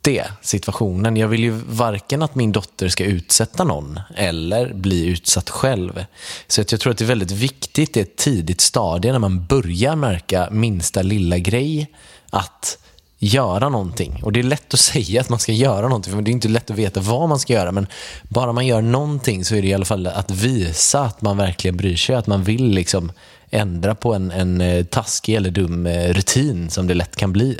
[0.00, 1.16] det, situationen.
[1.16, 6.04] Jag vill ju varken att min dotter ska utsätta någon eller bli utsatt själv.
[6.46, 9.46] Så att jag tror att det är väldigt viktigt i ett tidigt stadie när man
[9.46, 11.90] börjar märka minsta lilla grej
[12.30, 12.78] att
[13.18, 14.20] göra någonting.
[14.22, 16.48] Och det är lätt att säga att man ska göra någonting, för det är inte
[16.48, 17.72] lätt att veta vad man ska göra.
[17.72, 17.86] Men
[18.22, 21.76] bara man gör någonting så är det i alla fall att visa att man verkligen
[21.76, 23.12] bryr sig, att man vill liksom
[23.50, 27.56] ändra på en, en eh, taskig eller dum eh, rutin som det lätt kan bli.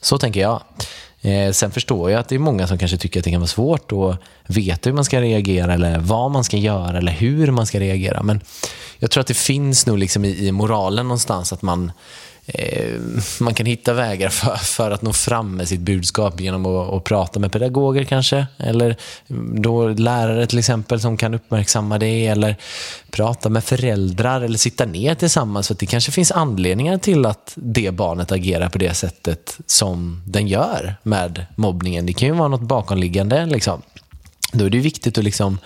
[0.00, 0.62] Så tänker jag.
[1.22, 3.48] Eh, sen förstår jag att det är många som kanske tycker att det kan vara
[3.48, 7.66] svårt att veta hur man ska reagera eller vad man ska göra eller hur man
[7.66, 8.22] ska reagera.
[8.22, 8.40] Men
[8.98, 11.92] jag tror att det finns nog liksom i, i moralen någonstans att man
[12.54, 13.00] Eh,
[13.40, 17.04] man kan hitta vägar för, för att nå fram med sitt budskap genom att, att
[17.04, 18.46] prata med pedagoger kanske.
[18.58, 18.96] Eller
[19.54, 22.26] då lärare till exempel som kan uppmärksamma det.
[22.26, 22.56] Eller
[23.10, 25.66] prata med föräldrar eller sitta ner tillsammans.
[25.66, 30.22] För att det kanske finns anledningar till att det barnet agerar på det sättet som
[30.26, 32.06] den gör med mobbningen.
[32.06, 33.46] Det kan ju vara något bakomliggande.
[33.46, 33.82] Liksom.
[34.52, 35.58] Då är det viktigt att liksom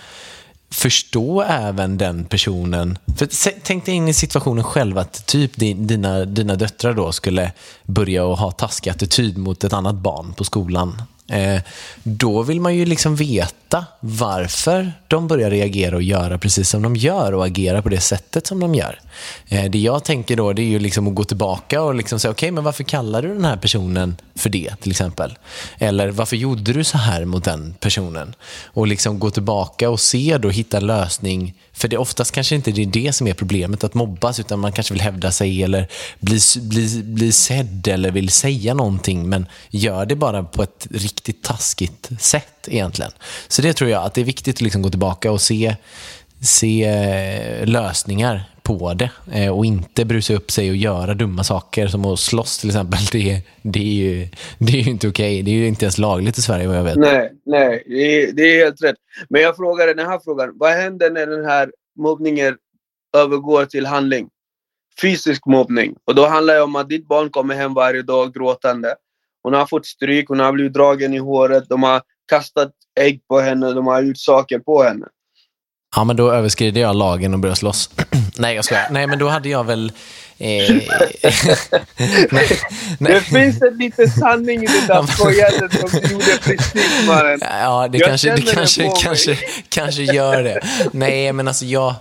[0.74, 2.98] förstå även den personen.
[3.16, 3.28] För
[3.62, 7.52] tänk dig in i situationen själv att typ dina, dina döttrar då skulle
[7.84, 11.02] börja att ha taskig attityd mot ett annat barn på skolan.
[11.28, 11.60] Eh,
[12.02, 16.96] då vill man ju liksom veta varför de börjar reagera och göra precis som de
[16.96, 19.00] gör och agera på det sättet som de gör.
[19.48, 22.32] Eh, det jag tänker då det är ju liksom att gå tillbaka och liksom säga
[22.32, 25.38] okej, men varför kallar du den här personen för det till exempel?
[25.78, 28.34] Eller varför gjorde du så här mot den personen?
[28.64, 31.54] Och liksom gå tillbaka och se då, hitta lösning.
[31.74, 34.72] För det oftast kanske inte det är det som är problemet, att mobbas, utan man
[34.72, 35.88] kanske vill hävda sig eller
[36.20, 41.42] bli, bli, bli sedd eller vill säga någonting, men gör det bara på ett riktigt
[41.42, 43.12] taskigt sätt egentligen.
[43.48, 45.76] Så det tror jag att det är viktigt att liksom gå tillbaka och se,
[46.40, 51.86] se eh, lösningar på det eh, och inte brusa upp sig och göra dumma saker
[51.86, 52.98] som att slåss till exempel.
[53.12, 55.42] Det, det, är, ju, det är ju inte okej.
[55.42, 56.96] Det är ju inte ens lagligt i Sverige vad jag vet.
[56.96, 58.96] Nej, nej, det är, det är helt rätt.
[59.28, 60.52] Men jag frågar den här frågan.
[60.54, 62.56] Vad händer när den här mobbningen
[63.16, 64.28] övergår till handling?
[65.00, 65.94] Fysisk mobbning.
[66.04, 68.94] Och då handlar det om att ditt barn kommer hem varje dag gråtande.
[69.42, 73.40] Hon har fått stryk, hon har blivit dragen i håret, de har kastat ägg på
[73.40, 75.06] henne, de har gjort saker på henne.
[75.96, 77.90] Ja, men då överskrider jag lagen och börjar slåss.
[78.36, 78.86] Nej, jag skojar.
[78.90, 79.92] Nej, men då hade jag väl...
[80.38, 80.74] Eh,
[82.98, 87.38] Det finns en liten sanning i det där skojandet som du gjorde precis mannen.
[87.40, 90.60] Ja, det Jag kanske, det kanske, kanske, kanske gör det.
[90.92, 91.94] Nej, men alltså jag,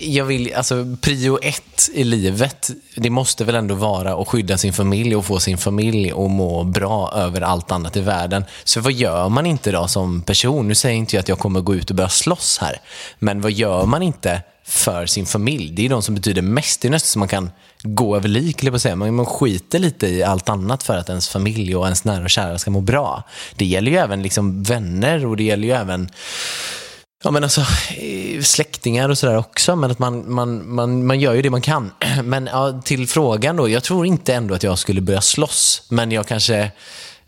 [0.00, 4.72] jag vill, alltså prio ett i livet, det måste väl ändå vara att skydda sin
[4.72, 8.44] familj och få sin familj att må bra över allt annat i världen.
[8.64, 10.68] Så vad gör man inte då som person?
[10.68, 12.80] Nu säger inte jag att jag kommer gå ut och börja slåss här,
[13.18, 15.72] men vad gör man inte för sin familj?
[15.72, 16.80] Det är de som betyder mest.
[16.80, 17.50] Det är nästan som man kan
[17.82, 18.96] gå över lik, på att säga.
[18.96, 22.30] Man, man skiter lite i allt annat för att ens familj och ens nära och
[22.30, 23.22] kära ska må bra.
[23.56, 26.10] Det gäller ju även liksom vänner och det gäller ju även
[27.24, 27.60] Ja, men alltså,
[27.96, 31.60] eh, släktingar och sådär också, men att man, man, man, man gör ju det man
[31.60, 31.90] kan.
[32.24, 36.12] Men ja, till frågan då, jag tror inte ändå att jag skulle börja slåss, men
[36.12, 36.70] jag kanske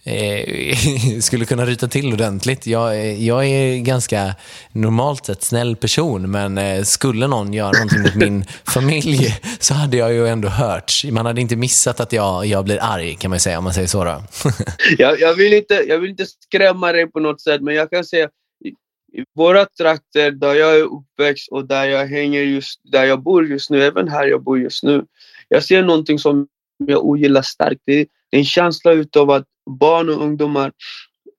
[1.21, 2.67] skulle kunna ryta till ordentligt.
[2.67, 4.35] Jag, eh, jag är ganska
[4.73, 9.97] normalt sett snäll person, men eh, skulle någon göra någonting mot min familj så hade
[9.97, 11.05] jag ju ändå hörts.
[11.05, 13.89] Man hade inte missat att jag, jag blir arg, kan man säga, om man säger
[13.89, 14.05] så.
[14.05, 14.23] Då.
[14.99, 18.05] Jag, jag, vill inte, jag vill inte skrämma dig på något sätt, men jag kan
[18.05, 18.29] säga
[18.65, 23.47] i, våra trakter där jag är uppväxt och där jag hänger just, där jag bor
[23.47, 25.05] just nu, även här jag bor just nu.
[25.49, 26.47] Jag ser någonting som
[26.87, 27.81] jag ogillar starkt.
[27.87, 29.47] Det en känsla utav att
[29.81, 30.73] barn och ungdomar,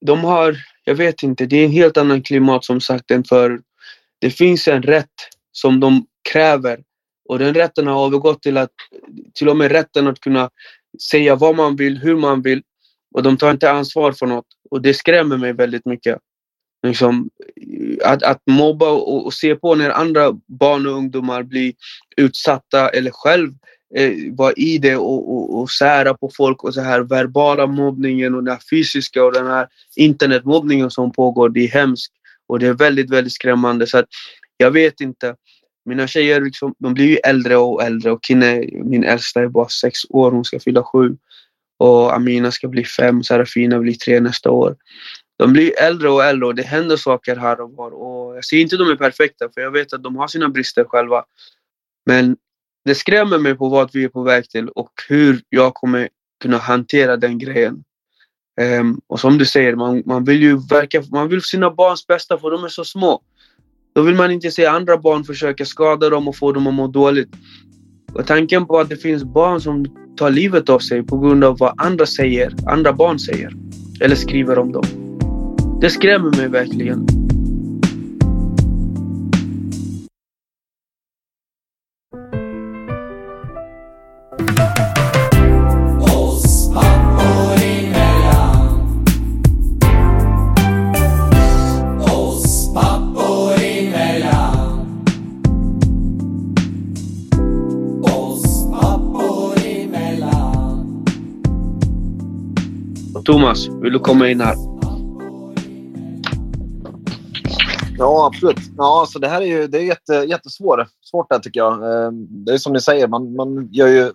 [0.06, 3.62] de har, jag vet inte, det är en helt annan klimat som sagt än för
[4.20, 5.08] Det finns en rätt
[5.52, 6.80] som de kräver
[7.30, 8.72] och den rätten har övergått till att
[9.34, 10.50] till och med rätten att kunna
[11.12, 12.62] säga vad man vill, hur man vill
[13.16, 14.46] och de tar inte ansvar för något.
[14.72, 16.18] Och det skrämmer mig väldigt mycket.
[16.88, 17.30] Liksom,
[18.04, 21.74] att, att mobba och, och se på när andra barn och ungdomar blir
[22.18, 23.54] utsatta eller själv
[23.96, 28.36] eh, vara i det och, och, och sära på folk och så här verbala mobbningen
[28.36, 31.50] och den här fysiska och den här internetmobbningen som pågår.
[31.50, 32.14] Det är hemskt
[32.48, 33.88] och det är väldigt, väldigt skrämmande.
[33.88, 34.06] Så att
[34.58, 35.36] jag vet inte.
[35.86, 39.70] Mina tjejer liksom, de blir ju äldre och äldre och Kine, min äldsta är bara
[39.70, 41.18] sex år, hon ska fylla sju.
[41.78, 44.76] Och Amina ska bli fem, Serafina blir tre nästa år.
[45.38, 47.92] De blir äldre och äldre och det händer saker här och var.
[47.92, 50.50] Och jag säger inte att de är perfekta för jag vet att de har sina
[50.50, 51.24] brister själva.
[52.06, 52.38] Men
[52.86, 56.10] det skrämmer mig på vad vi är på väg till och hur jag kommer
[56.42, 57.84] kunna hantera den grejen.
[58.80, 62.38] Um, och som du säger, man, man vill ju verka, man vill sina barns bästa
[62.38, 63.22] för de är så små.
[63.96, 66.88] Då vill man inte se andra barn försöka skada dem och få dem att må
[66.88, 67.30] dåligt.
[68.14, 69.86] Och tanken på att det finns barn som
[70.18, 73.54] tar livet av sig på grund av vad andra säger, andra barn säger
[74.02, 74.84] eller skriver om dem.
[75.82, 77.08] Det skrämmer mig verkligen.
[103.26, 104.56] Thomas, vill du komma in här?
[107.98, 108.58] Ja, absolut.
[108.78, 111.74] Ja, så det här är ju det är jätte, jättesvårt svårt där, tycker jag.
[111.74, 114.12] Ehm, det är som ni säger, man, man gör ju,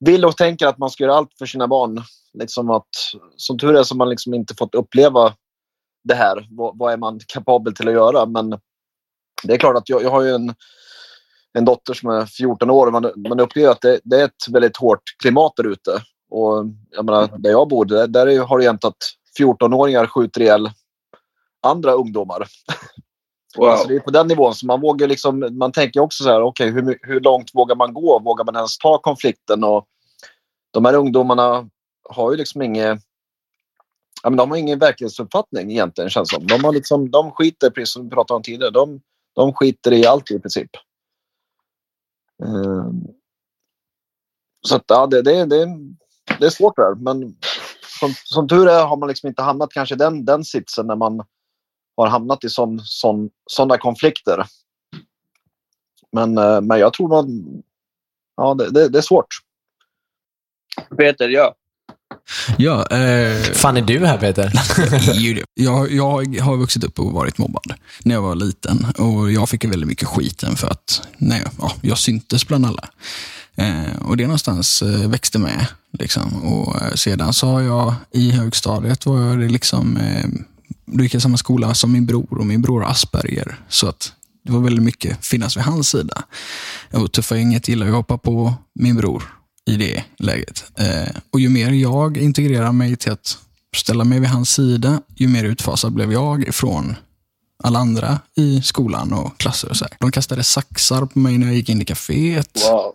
[0.00, 2.02] vill och tänker att man ska göra allt för sina barn.
[2.38, 2.88] Liksom att,
[3.36, 5.34] som tur är så har man liksom inte fått uppleva
[6.04, 6.46] det här.
[6.50, 8.26] Vad, vad är man kapabel till att göra?
[8.26, 8.50] Men
[9.42, 10.54] det är klart att jag, jag har ju en,
[11.52, 14.48] en dotter som är 14 år och man, man upplever att det, det är ett
[14.50, 16.02] väldigt hårt klimat där ute.
[16.30, 18.96] Och jag menar, där jag bor, där, där är- har det jämt att
[19.38, 20.70] 14-åringar skjuter ihjäl
[21.62, 22.48] andra ungdomar.
[23.56, 23.68] Wow.
[23.68, 24.54] Alltså det är på den nivån.
[24.54, 27.94] Så man, vågar liksom, man tänker också så här, okej, hur, hur långt vågar man
[27.94, 28.18] gå?
[28.24, 29.64] Vågar man ens ta konflikten?
[29.64, 29.86] Och
[30.70, 31.68] de här ungdomarna
[32.08, 32.98] har ju liksom inget...
[34.22, 36.46] Ja, men de har ingen verklighetsuppfattning egentligen, känns det som.
[36.46, 39.00] De, har liksom, de skiter, precis som vi pratade om tidigare, de,
[39.34, 40.70] de skiter i allt i princip.
[42.44, 43.06] Ehm,
[44.66, 45.66] så att, ja, det, det, det,
[46.40, 46.94] det är svårt där.
[46.94, 47.36] Men
[48.00, 50.96] som, som tur är har man liksom inte hamnat kanske i den, den sitsen när
[50.96, 51.22] man
[51.96, 54.46] har hamnat i sån, sån, sådana konflikter.
[56.12, 57.44] Men, eh, men jag tror man...
[58.36, 59.28] Ja, det, det, det är svårt.
[60.96, 61.54] Peter, ja.
[62.56, 64.52] Ja, eh, Fan är du här Peter?
[65.54, 68.86] jag, jag har vuxit upp och varit mobbad när jag var liten.
[68.98, 72.88] Och Jag fick väldigt mycket skiten för att nej, ja, jag syntes bland alla.
[73.58, 75.66] Eh, och Det någonstans eh, växte med.
[75.92, 76.42] Liksom.
[76.44, 80.26] Och eh, Sedan så har jag i högstadiet var det liksom, eh,
[80.86, 83.60] då gick jag i samma skola som min bror och min bror har Asperger.
[83.68, 84.12] Så att
[84.44, 86.22] det var väldigt mycket finnas vid hans sida.
[86.92, 89.22] Och Tuffa gänget gillar ju att hoppa på min bror
[89.66, 90.64] i det läget.
[90.74, 93.38] Eh, och ju mer jag integrerar mig till att
[93.76, 96.96] ställa mig vid hans sida, ju mer utfasad blev jag ifrån
[97.64, 99.96] alla andra i skolan och klasser och så här.
[100.00, 102.58] De kastade saxar på mig när jag gick in i kaféet.
[102.70, 102.92] Wow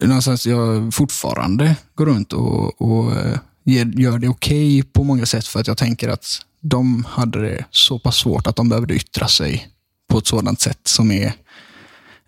[0.00, 5.60] någonstans jag fortfarande går runt och, och eh, gör det okej på många sätt för
[5.60, 6.26] att jag tänker att
[6.60, 9.68] de hade det så pass svårt att de behövde yttra sig
[10.10, 11.32] på ett sådant sätt som är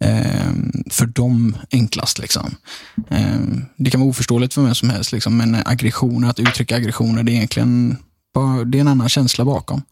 [0.00, 0.52] eh,
[0.90, 2.18] för dem enklast.
[2.18, 2.54] Liksom.
[3.08, 3.40] Eh,
[3.76, 7.32] det kan vara oförståeligt för vem som helst, liksom, men aggressioner, att uttrycka aggressioner, det
[7.32, 7.96] är egentligen
[8.34, 9.82] bara, det är en annan känsla bakom.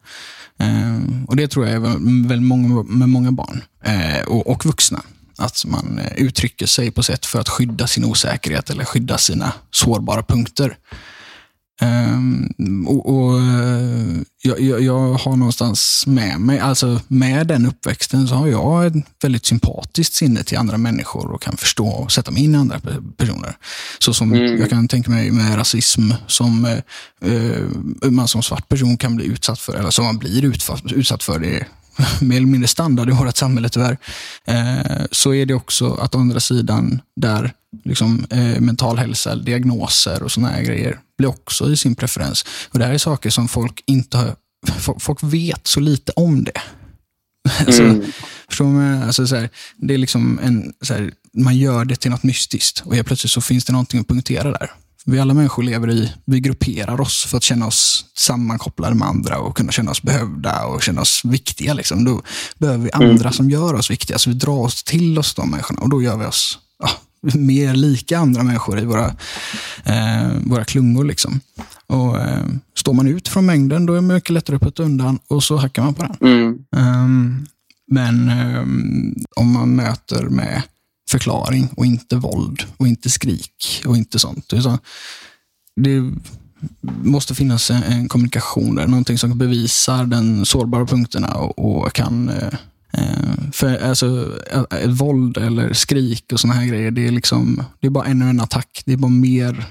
[0.58, 5.02] Eh, och Det tror jag är väl, många, med många barn eh, och, och vuxna.
[5.40, 9.52] Att man eh, uttrycker sig på sätt för att skydda sin osäkerhet eller skydda sina
[9.70, 10.76] sårbara punkter.
[11.82, 13.40] Um, och, och
[14.42, 19.04] jag, jag, jag, har någonstans med mig, alltså med den uppväxten så har jag ett
[19.22, 22.80] väldigt sympatiskt sinne till andra människor och kan förstå och sätta mig in i andra
[23.16, 23.56] personer.
[23.98, 24.60] Så som mm.
[24.60, 26.80] jag kan tänka mig med rasism som
[27.26, 30.44] uh, man som svart person kan bli utsatt för, eller som man blir
[30.94, 31.38] utsatt för.
[31.38, 31.66] Det
[32.20, 33.98] mer eller mindre standard i vårt samhälle tyvärr.
[34.44, 37.52] Eh, så är det också att å andra sidan där
[37.84, 42.44] liksom, eh, mental hälsa, diagnoser och sådana här grejer blir också i sin preferens.
[42.70, 44.36] Och Det här är saker som folk inte har,
[44.98, 46.60] folk vet så lite om det.
[47.66, 48.12] Alltså, mm.
[48.48, 48.82] förstår?
[48.82, 52.82] Alltså, så här, det är liksom en, så här, man gör det till något mystiskt
[52.84, 54.70] och helt plötsligt så finns det någonting att punktera där.
[55.10, 59.38] Vi alla människor lever i, vi grupperar oss för att känna oss sammankopplade med andra
[59.38, 61.74] och kunna känna oss behövda och känna oss viktiga.
[61.74, 62.04] Liksom.
[62.04, 62.22] Då
[62.58, 63.32] behöver vi andra mm.
[63.32, 66.16] som gör oss viktiga, så vi drar oss till oss de människorna och då gör
[66.16, 66.90] vi oss ja,
[67.34, 69.06] mer lika andra människor i våra,
[69.84, 71.04] eh, våra klungor.
[71.04, 71.40] Liksom.
[71.86, 75.18] Och, eh, står man ut från mängden, då är det mycket lättare att putta undan
[75.28, 76.16] och så hackar man på den.
[76.30, 76.58] Mm.
[76.76, 77.46] Um,
[77.92, 80.62] men um, om man möter med
[81.10, 84.52] förklaring och inte våld och inte skrik och inte sånt.
[85.76, 86.12] Det
[87.02, 92.48] måste finnas en, kommunikation där, någonting som bevisar den sårbara punkterna och, och kan eh,
[92.92, 94.38] eh för alltså,
[94.70, 98.30] ett våld eller skrik och såna här grejer, det är, liksom, det är bara ännu
[98.30, 98.82] en attack.
[98.84, 99.66] Det är bara mer,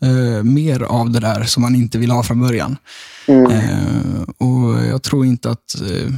[0.00, 2.76] eh, mer av det där som man inte vill ha från början.
[3.26, 3.50] Mm.
[3.50, 6.12] Eh, och Jag tror inte att eh,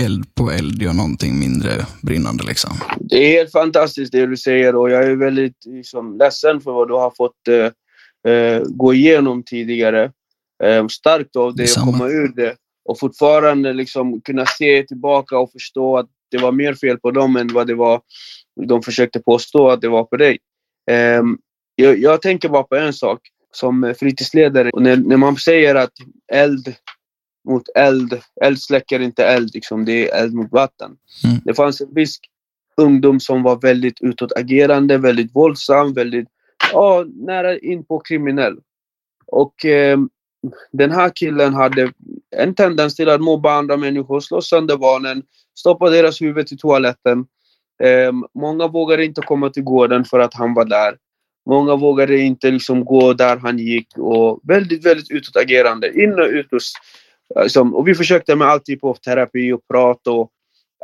[0.00, 1.70] eld på eld gör någonting mindre
[2.02, 2.44] brinnande.
[2.44, 2.70] Liksom.
[3.00, 6.88] Det är helt fantastiskt det du säger och jag är väldigt liksom, ledsen för vad
[6.88, 10.12] du har fått eh, eh gå igenom tidigare.
[10.64, 15.52] Eh, starkt av det att komma ur det och fortfarande liksom kunna se tillbaka och
[15.52, 18.00] förstå att det var mer fel på dem än vad det var
[18.66, 20.38] de försökte påstå att det var på dig.
[20.90, 21.22] Eh,
[21.74, 23.20] jag, jag tänker bara på en sak
[23.52, 24.70] som fritidsledare.
[24.74, 25.92] När, när man säger att
[26.32, 26.74] eld
[27.48, 28.20] mot eld.
[28.42, 29.84] Eld släcker inte eld, liksom.
[29.84, 30.96] det är eld mot vatten.
[31.24, 31.36] Mm.
[31.44, 32.18] Det fanns en viss
[32.76, 36.28] ungdom som var väldigt utåtagerande, väldigt våldsam, väldigt
[36.72, 38.56] ja, nära in på kriminell.
[39.26, 39.98] Och eh,
[40.72, 41.92] den här killen hade
[42.36, 45.22] en tendens till att mobba andra människor, slå sönder barnen,
[45.58, 47.26] stoppa deras huvud i toaletten.
[47.82, 50.96] Eh, många vågade inte komma till gården för att han var där.
[51.46, 56.02] Många vågade inte liksom gå där han gick och väldigt, väldigt utåtagerande.
[56.02, 56.72] In och ut hos
[57.36, 60.30] Eh, som, och vi försökte med all typ av terapi och prat och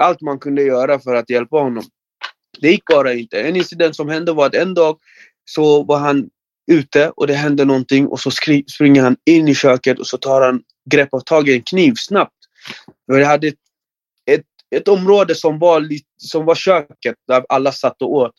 [0.00, 1.84] allt man kunde göra för att hjälpa honom.
[2.61, 3.40] Det gick bara inte.
[3.40, 4.98] En incident som hände var att en dag
[5.44, 6.30] så var han
[6.70, 8.30] ute och det hände någonting och så
[8.74, 11.94] springer han in i köket och så tar han grepp av tag i en kniv
[11.96, 12.34] snabbt.
[13.06, 13.54] Vi hade ett,
[14.30, 18.32] ett, ett område som var, som var köket där alla satt och åt.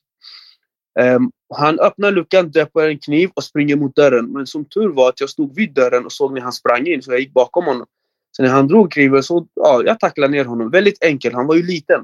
[1.00, 4.26] Um, han öppnar luckan, döper en kniv och springer mot dörren.
[4.26, 7.02] Men som tur var att jag stod vid dörren och såg när han sprang in
[7.02, 7.88] så jag gick bakom honom.
[8.32, 10.70] Så när han drog kniven så ja, jag tacklade ner honom.
[10.70, 11.36] Väldigt enkelt.
[11.36, 12.02] Han var ju liten.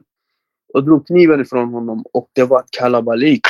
[0.74, 3.42] Och drog kniven ifrån honom och det var ett kalabalik.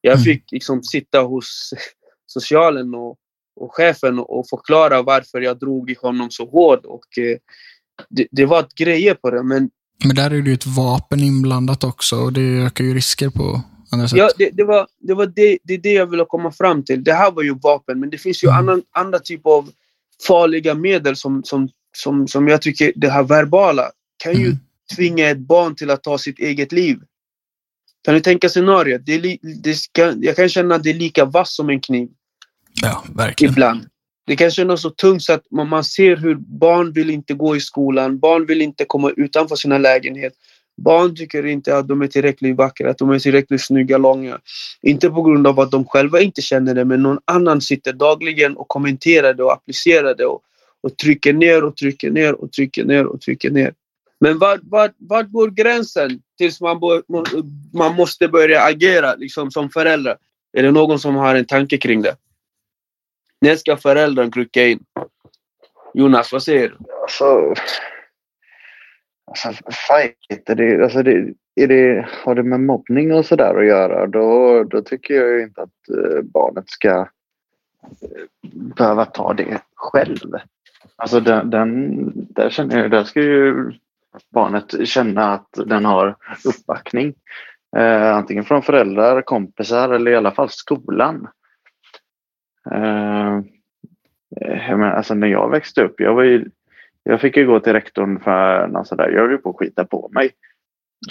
[0.00, 0.24] Jag mm.
[0.24, 1.74] fick liksom sitta hos
[2.26, 3.16] socialen och,
[3.56, 6.84] och chefen och, och förklara varför jag drog i honom så hårt.
[6.84, 7.36] Och, eh,
[8.08, 9.42] det, det, var ett grejer på det.
[9.42, 9.70] Men,
[10.04, 13.62] men där är det ju ett vapen inblandat också och det ökar ju risker på
[13.92, 14.18] andra sätt.
[14.18, 17.04] Ja, det, det var, det, var det, det, det jag ville komma fram till.
[17.04, 18.58] Det här var ju vapen, men det finns ju mm.
[18.58, 19.70] annan, andra typer av
[20.26, 23.90] farliga medel som, som som, som jag tycker, det här verbala
[24.22, 24.58] kan ju mm.
[24.96, 26.98] tvinga ett barn till att ta sitt eget liv.
[28.04, 29.02] Kan du tänka scenariot?
[29.06, 32.08] Det, li, det ska, jag kan känna att det är lika vass som en kniv.
[32.82, 33.52] Ja, verkligen.
[33.52, 33.86] Ibland.
[34.26, 37.56] Det kan kännas så tungt så att man, man ser hur barn vill inte gå
[37.56, 38.18] i skolan.
[38.18, 40.38] Barn vill inte komma utanför sina lägenheter.
[40.82, 44.38] Barn tycker inte att de är tillräckligt vackra, att de är tillräckligt snygga, långa.
[44.82, 48.56] Inte på grund av att de själva inte känner det, men någon annan sitter dagligen
[48.56, 50.42] och kommenterar det och applicerar det och
[50.80, 53.74] och trycker ner och trycker ner och trycker ner och trycker ner.
[54.20, 57.02] Men vart var, var går gränsen tills man, bör,
[57.76, 60.16] man måste börja agera liksom, som förälder?
[60.52, 62.16] Är det någon som har en tanke kring det?
[63.40, 64.84] När ska föräldern krycka in?
[65.94, 66.76] Jonas, vad säger du?
[67.02, 67.54] Alltså,
[69.30, 69.48] Alltså,
[69.88, 74.06] fight, är det, alltså det, är det, har det med mobbning och sådär att göra
[74.06, 77.06] då, då tycker jag ju inte att eh, barnet ska eh,
[78.50, 80.34] behöva ta det själv.
[80.96, 83.72] Alltså den, den, där, känner jag, där ska ju
[84.34, 87.14] barnet känna att den har uppbackning.
[87.76, 91.28] Eh, antingen från föräldrar, kompisar eller i alla fall skolan.
[92.70, 93.36] Eh,
[94.40, 96.50] eh jag menar, alltså när jag växte upp, jag, var ju,
[97.02, 99.08] jag fick ju gå till rektorn för något sådär.
[99.08, 100.30] Jag höll ju på att skita på mig.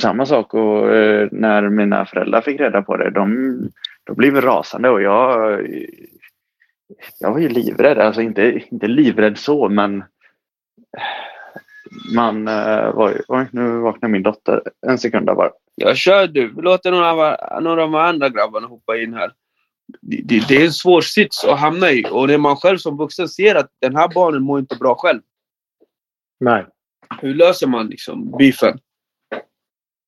[0.02, 3.10] Samma sak och, eh, när mina föräldrar fick reda på det.
[3.10, 3.60] De,
[4.04, 5.60] de blev rasande och jag,
[7.20, 7.98] jag var ju livrädd.
[7.98, 10.04] Alltså inte, inte livrädd så men
[12.16, 13.22] man eh, var ju...
[13.28, 14.62] Oj, nu vaknar min dotter.
[14.88, 15.52] En sekund där bara.
[15.76, 16.54] Jag kör du.
[16.56, 19.32] Vi låter några av, några av de andra grabbarna hoppa in här.
[20.02, 22.06] Det, det, det är en svår sits att hamna i.
[22.12, 25.22] Och när man själv som vuxen ser att den här barnen mår inte bra själv.
[26.40, 26.66] Nej.
[27.22, 28.80] Hur löser man liksom beefen?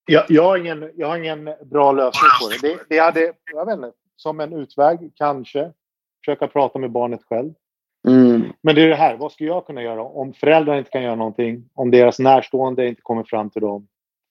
[0.05, 2.67] Jag, jag, har ingen, jag har ingen bra lösning på det.
[2.67, 5.71] Det, det hade, jag vet inte, som en utväg kanske,
[6.25, 7.53] försöka prata med barnet själv.
[8.07, 8.43] Mm.
[8.63, 11.15] Men det är det här, vad ska jag kunna göra om föräldrarna inte kan göra
[11.15, 11.69] någonting?
[11.73, 13.87] Om deras närstående inte kommer fram till dem?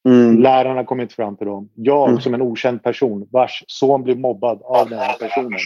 [0.09, 0.39] Mm.
[0.43, 1.69] Lärarna kommer inte fram till dem.
[1.75, 2.21] Jag Mm.
[2.21, 5.59] som en okänd person vars son blir mobbad av den här personen.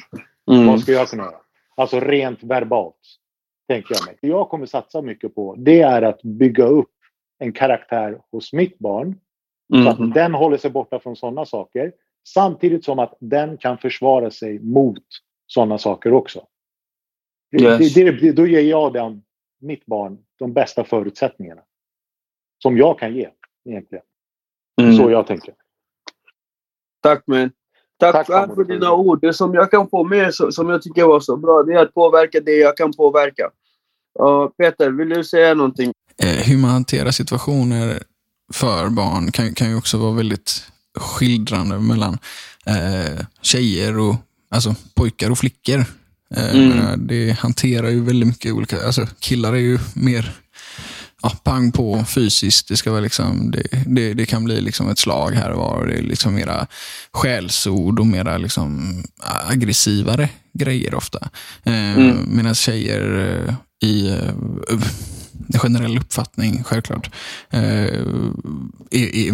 [0.50, 0.66] Mm.
[0.66, 1.36] Vad ska jag kunna göra?
[1.76, 3.00] Alltså rent verbalt,
[3.68, 4.16] tänker jag mig.
[4.22, 6.90] Det jag kommer satsa mycket på, det är att bygga upp
[7.38, 9.14] en karaktär hos mitt barn.
[9.72, 9.88] Så Mm.
[9.88, 11.92] att den håller sig borta från sådana saker.
[12.28, 15.02] Samtidigt som att den kan försvara sig mot
[15.46, 16.46] sådana saker också.
[17.50, 17.94] Det- Yes.
[17.94, 19.22] Det, det, då ger jag den,
[19.60, 21.60] mitt barn de bästa förutsättningarna.
[22.62, 23.28] Som jag kan ge,
[23.68, 24.04] egentligen.
[24.82, 24.96] Mm.
[24.96, 25.54] Så jag tänker.
[27.02, 27.50] Tack man.
[27.96, 29.20] Tack, Tack, för, för dina ord.
[29.20, 31.94] Det som jag kan få med, som jag tycker var så bra, det är att
[31.94, 33.50] påverka det jag kan påverka.
[34.20, 35.92] Uh, Peter, vill du säga någonting?
[36.22, 38.02] Eh, hur man hanterar situationer
[38.52, 40.50] för barn kan, kan ju också vara väldigt
[40.98, 42.18] skildrande mellan
[42.66, 44.14] eh, tjejer och
[44.54, 45.84] alltså pojkar och flickor.
[46.36, 47.06] Eh, Mm.
[47.06, 50.32] Det hanterar ju väldigt mycket olika, alltså killar är ju mer
[51.22, 52.68] ja, pang på fysiskt.
[52.68, 55.86] Det, ska vara liksom, det, det, det kan bli liksom ett slag här och var.
[55.86, 56.66] Det är liksom mera
[57.12, 59.02] skällsord och mera liksom
[59.48, 60.28] aggressivare
[60.58, 61.28] grejer ofta.
[61.64, 62.16] Eh, Mm.
[62.28, 64.18] Medan tjejer eh, i
[65.62, 67.10] generell uppfattning, självklart,
[67.50, 67.62] eh,
[68.90, 69.32] är, är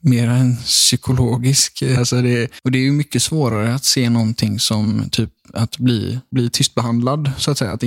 [0.00, 1.82] mer en psykologisk.
[1.82, 5.78] eh, Alltså det, och det är ju mycket svårare att se någonting som typ att
[5.78, 7.70] bli, bli tystbehandlad, så att säga.
[7.72, 7.82] Att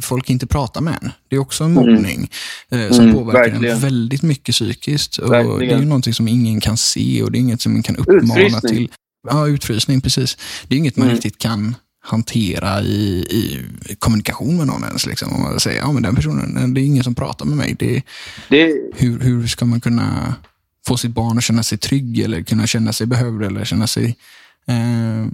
[0.00, 1.10] folk inte pratar med en.
[1.28, 1.92] Det är också en Mm.
[1.94, 2.30] mobbning
[2.70, 3.74] eh, som Mm, påverkar verkligen.
[3.74, 5.18] en väldigt mycket psykiskt.
[5.18, 7.82] Och det är ju någonting som ingen kan se och det är inget som man
[7.82, 8.72] kan uppmana Utfrysning.
[8.72, 8.88] till.
[9.28, 10.36] Ja, utfrysning, precis.
[10.68, 11.14] Det är inget man Mm.
[11.16, 11.74] riktigt kan
[12.04, 13.60] hantera i, i
[13.98, 15.06] kommunikation med någon ens.
[15.06, 15.32] Liksom.
[15.32, 17.76] Om man säger, ja men den personen, det är ingen som pratar med mig.
[17.78, 18.02] Det,
[18.48, 20.34] Det, hur, hur ska man kunna
[20.86, 24.16] få sitt barn att känna sig trygg eller kunna känna sig behövd eller känna sig...
[24.66, 25.26] Eh,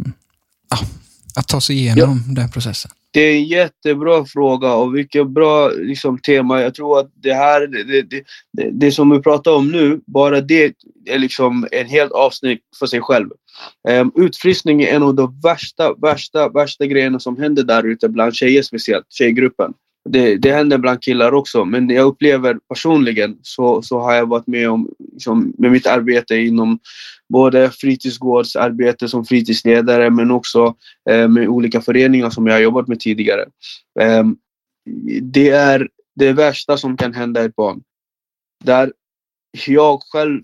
[0.70, 0.78] ja,
[1.36, 2.90] att ta sig igenom den processen.
[3.10, 6.60] det är en jättebra fråga och vilket bra liksom, tema.
[6.60, 10.40] Jag tror att det här, det, det, det, det som vi pratar om nu, bara
[10.40, 10.74] det
[11.06, 13.28] är liksom en helt avsnitt för sig själv.
[13.88, 18.34] Um, utfrysning är en av de värsta, värsta, värsta grejerna som händer där ute bland
[18.34, 19.74] tjejer speciellt, tjejgruppen.
[20.08, 24.46] Det, det händer bland killar också, men jag upplever personligen så, så har jag varit
[24.46, 26.78] med om liksom, med mitt arbete inom
[27.28, 30.74] både fritidsgårdsarbete som fritidsledare men också
[31.10, 33.44] eh, med olika föreningar som jag har jobbat med tidigare.
[34.00, 34.24] Eh,
[35.22, 37.82] det är det värsta som kan hända ett barn.
[38.64, 38.92] Där
[39.66, 40.42] jag själv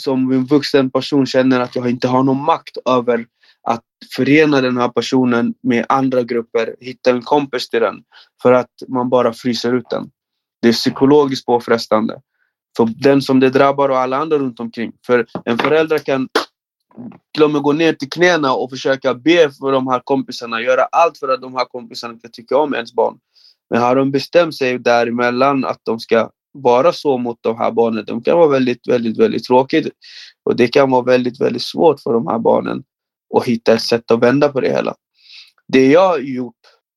[0.00, 3.26] som en vuxen person känner att jag inte har någon makt över
[3.62, 3.84] att
[4.16, 8.02] förena den här personen med andra grupper, hitta en kompis till den.
[8.42, 10.10] För att man bara fryser ut den.
[10.62, 12.20] Det är psykologiskt påfrestande.
[12.76, 14.92] För den som det drabbar och alla andra runt omkring.
[15.06, 16.28] För en förälder kan
[17.34, 20.82] till och med gå ner till knäna och försöka be för de här kompisarna, göra
[20.82, 23.18] allt för att de här kompisarna ska tycka om ens barn.
[23.70, 28.04] Men har de bestämt sig däremellan att de ska vara så mot de här barnen,
[28.06, 29.88] de kan vara väldigt, väldigt, väldigt tråkigt.
[30.44, 32.82] Och det kan vara väldigt, väldigt svårt för de här barnen
[33.36, 34.94] att hitta ett sätt att vända på det hela.
[35.68, 36.56] Det jag har gjort,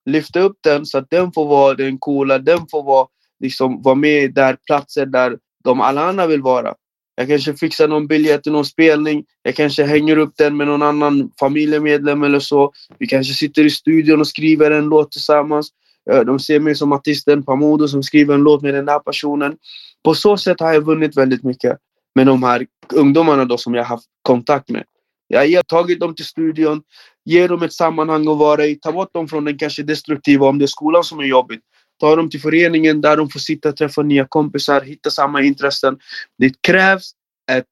[0.09, 3.07] lyfta upp den så att den får vara den coola, den får vara,
[3.39, 6.73] liksom, vara med där platser där de alla andra vill vara.
[7.15, 9.25] Jag kanske fixar någon biljett till någon spelning.
[9.43, 12.71] Jag kanske hänger upp den med någon annan familjemedlem eller så.
[12.97, 15.69] Vi kanske sitter i studion och skriver en låt tillsammans.
[16.11, 19.57] Eh, de ser mig som artisten Pamodo som skriver en låt med den där personen.
[20.03, 21.77] På så sätt har jag vunnit väldigt mycket
[22.15, 24.83] med de här ungdomarna då som jag haft kontakt med.
[25.27, 26.81] Jag har tagit dem till studion,
[27.25, 30.59] ger dem ett sammanhang att vara i, ta bort dem från den kanske destruktiva, om
[30.59, 31.61] det är skolan som är jobbigt.
[31.99, 35.99] ta dem till föreningen där de får sitta och träffa nya kompisar, hitta samma intressen.
[36.37, 37.11] Det krävs
[37.51, 37.65] ett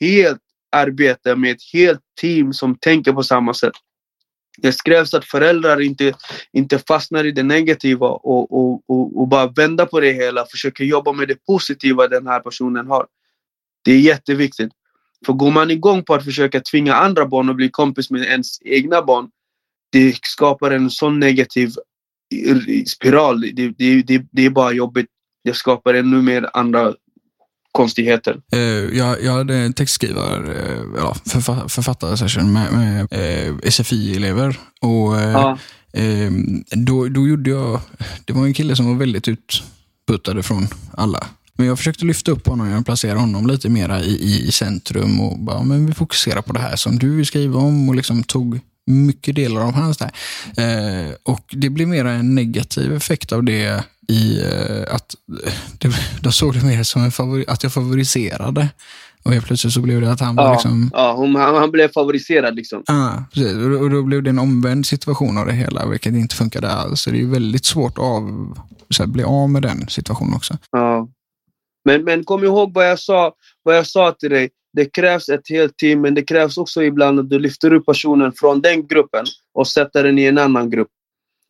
[0.00, 0.40] helt
[0.72, 3.72] arbete med ett helt team som tänker på samma sätt.
[4.62, 6.14] Det krävs att föräldrar inte,
[6.52, 10.46] inte fastnar i det negativa och, och, och, och bara vända på det hela.
[10.46, 13.06] Försöker jobba med det positiva den här personen har.
[13.84, 14.72] Det är jätteviktigt.
[15.26, 18.62] För går man igång på att försöka tvinga andra barn att bli kompis med ens
[18.62, 19.30] egna barn.
[19.92, 21.70] Det skapar en sån negativ
[22.86, 23.40] spiral.
[23.40, 25.06] Det, det, det, det är bara jobbigt.
[25.44, 26.94] Det skapar ännu mer andra
[27.72, 28.36] konstigheter.
[28.52, 28.60] Eh,
[28.98, 34.58] jag, jag hade en textskrivare, eh, ja, förfa- författarsession med, med eh, SFI-elever.
[34.80, 36.30] Och eh,
[36.70, 37.80] då, då gjorde jag,
[38.24, 41.26] det var en kille som var väldigt utputtad från alla.
[41.54, 45.20] Men jag försökte lyfta upp honom, jag placerade honom lite mera i, i, i centrum
[45.20, 48.22] och bara, men vi fokuserar på det här som du vill skriva om och liksom
[48.22, 48.60] tog
[48.90, 50.10] mycket delar av hans där.
[50.56, 55.14] Eh, och det blev mera en negativ effekt av det i eh, att
[55.78, 55.88] det,
[56.22, 58.68] de såg det mer som en favori, att jag favoriserade.
[59.22, 60.90] Och helt plötsligt så blev det att han var Ja, liksom...
[60.94, 62.82] ja, hon, han, han blev favoriserad liksom.
[62.86, 63.54] Ja, precis.
[63.54, 66.70] Och, då- och då blev det en omvänd situation av det hela, vilket inte funkade
[66.70, 67.00] alls.
[67.00, 68.56] Så det är ju väldigt svårt att av,
[68.98, 70.56] här, bli av med den situationen också.
[70.70, 71.08] Ja.
[71.84, 73.32] Men, men kom ihåg vad jag, sa,
[73.62, 74.50] vad jag sa till dig.
[74.72, 78.32] Det krävs ett helt team, men det krävs också ibland att du lyfter upp personen
[78.32, 80.88] från den gruppen och sätter den i en annan grupp.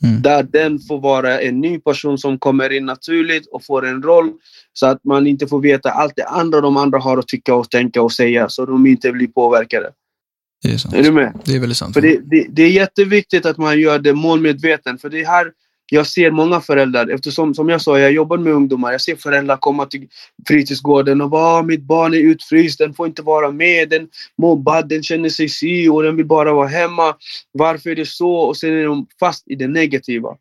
[0.05, 0.23] Mm.
[0.23, 4.33] Där den får vara en ny person som kommer in naturligt och får en roll.
[4.73, 7.71] Så att man inte får veta allt det andra de andra har att tycka och
[7.71, 8.49] tänka och säga.
[8.49, 9.91] Så de inte blir påverkade.
[10.62, 10.95] Det är sant.
[10.95, 11.39] Är du med?
[11.45, 11.95] Det är väldigt sant.
[11.95, 14.99] För det, det, det är jätteviktigt att man gör det målmedveten.
[14.99, 15.53] För det är här
[15.91, 18.93] jag ser många föräldrar, eftersom som jag sa, jag jobbar med ungdomar.
[18.93, 20.09] Jag ser föräldrar komma till
[20.49, 24.88] fritidsgården och bara "Ah, mitt barn är utfryst, den får inte vara med, den mobbad,
[24.88, 27.14] den känner sig si och den vill bara vara hemma.
[27.53, 28.34] Varför är det så?
[28.34, 30.36] Och sen är de fast i det negativa.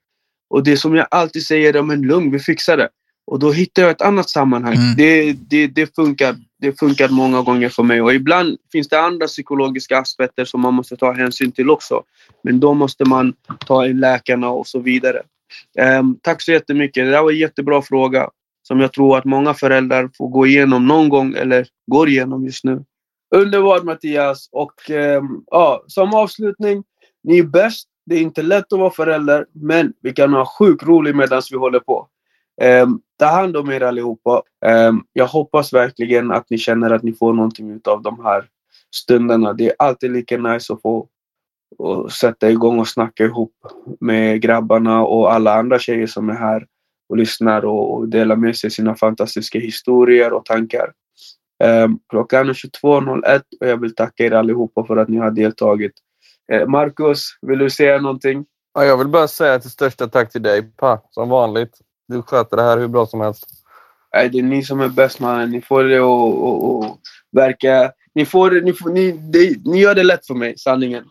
[0.50, 2.90] Och det som jag alltid säger, ja, men lugn, vi fixar det.
[3.32, 4.76] Och då hittar jag ett annat sammanhang.
[4.76, 4.96] Mm.
[4.98, 8.02] Det, det, det, funkar, det funkar många gånger för mig.
[8.02, 12.04] Och ibland finns det andra psykologiska aspekter som man måste ta hänsyn till också.
[12.44, 13.34] Men då måste man
[13.66, 15.22] ta in läkarna och så vidare.
[15.80, 17.06] Ehm, tack så jättemycket.
[17.06, 18.30] Det där var en jättebra fråga.
[18.62, 22.64] Som jag tror att många föräldrar får gå igenom någon gång eller går igenom just
[22.64, 22.84] nu.
[23.36, 24.50] Underbart Mattias.
[24.52, 26.84] Och ehm, ja, som avslutning.
[27.24, 27.88] Ni är bäst.
[28.06, 29.46] Det är inte lätt att vara förälder.
[29.54, 32.08] Men vi kan ha sjukt roligt medan vi håller på.
[32.62, 34.42] Um, ta hand om er allihopa.
[34.66, 38.46] Um, jag hoppas verkligen att ni känner att ni får någonting av de här
[38.96, 39.54] stunderna.
[39.54, 41.08] Det är alltid lika nice att få
[41.78, 43.54] och sätta igång och snacka ihop
[44.00, 46.66] med grabbarna och alla andra tjejer som är här
[47.10, 50.92] och lyssnar och, delar med sig sina fantastiska historier och tankar.
[51.64, 55.92] Um, klockan är 22.01 och jag vill tacka er allihopa för att ni har deltagit.
[56.52, 58.46] Eh, Marcus, vill du säga någonting?
[58.74, 61.02] Ja, jag vill bara säga till största tack till dig, Pa.
[61.12, 61.78] Som vanligt.
[62.08, 63.46] Du sköter det här hur bra som helst.
[64.14, 65.52] Nej, det är ni som är bäst mannen.
[65.52, 66.98] Ni får det att
[67.32, 67.92] verka...
[68.16, 71.04] Ni, får, ni, får, ni, det, ni gör det lätt för mig, sanningen.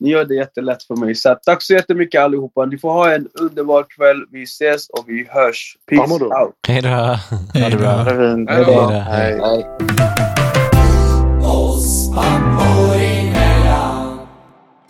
[0.00, 1.14] Ni gör det jättelätt för mig.
[1.14, 2.64] Så tack så jättemycket allihopa.
[2.64, 4.24] Ni får ha en underbar kväll.
[4.30, 5.76] Vi ses och vi hörs.
[5.90, 6.54] Peace out.
[6.68, 6.88] Hej då.
[6.88, 7.90] Ha det bra.
[8.48, 8.88] Hej då.
[8.90, 9.40] Hej.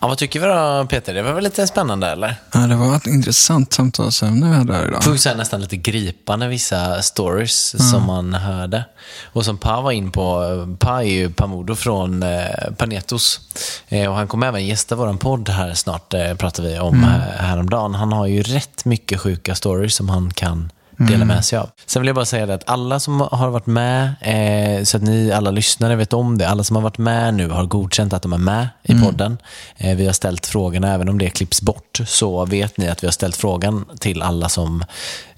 [0.04, 1.14] Ja, vad tycker vi då Peter?
[1.14, 2.36] Det var väl lite spännande eller?
[2.52, 5.20] Ja, det var ett intressant samtalsämne vi hade här idag.
[5.20, 8.84] Så här nästan lite gripande vissa stories som man hörde.
[9.24, 13.40] Och som Pa var in på, Pa är ju Pamodo från eh, Panetos.
[13.88, 17.10] Eh, och han kommer även gästa vår podd här snart, eh, pratar vi om mm.
[17.36, 17.94] häromdagen.
[17.94, 21.70] Han har ju rätt mycket sjuka stories som han kan dela med sig av.
[21.86, 25.02] Sen vill jag bara säga det att alla som har varit med, eh, så att
[25.02, 28.22] ni alla lyssnare vet om det, alla som har varit med nu har godkänt att
[28.22, 29.38] de är med i podden.
[29.76, 33.06] Eh, vi har ställt frågorna, även om det klipps bort, så vet ni att vi
[33.06, 34.84] har ställt frågan till alla som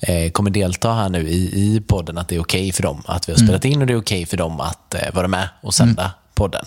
[0.01, 3.29] eh, kommer delta här nu i, i podden, att det är okej för dem att
[3.29, 5.75] vi har spelat in och det är okej för dem att eh, vara med och
[5.75, 6.65] sända podden.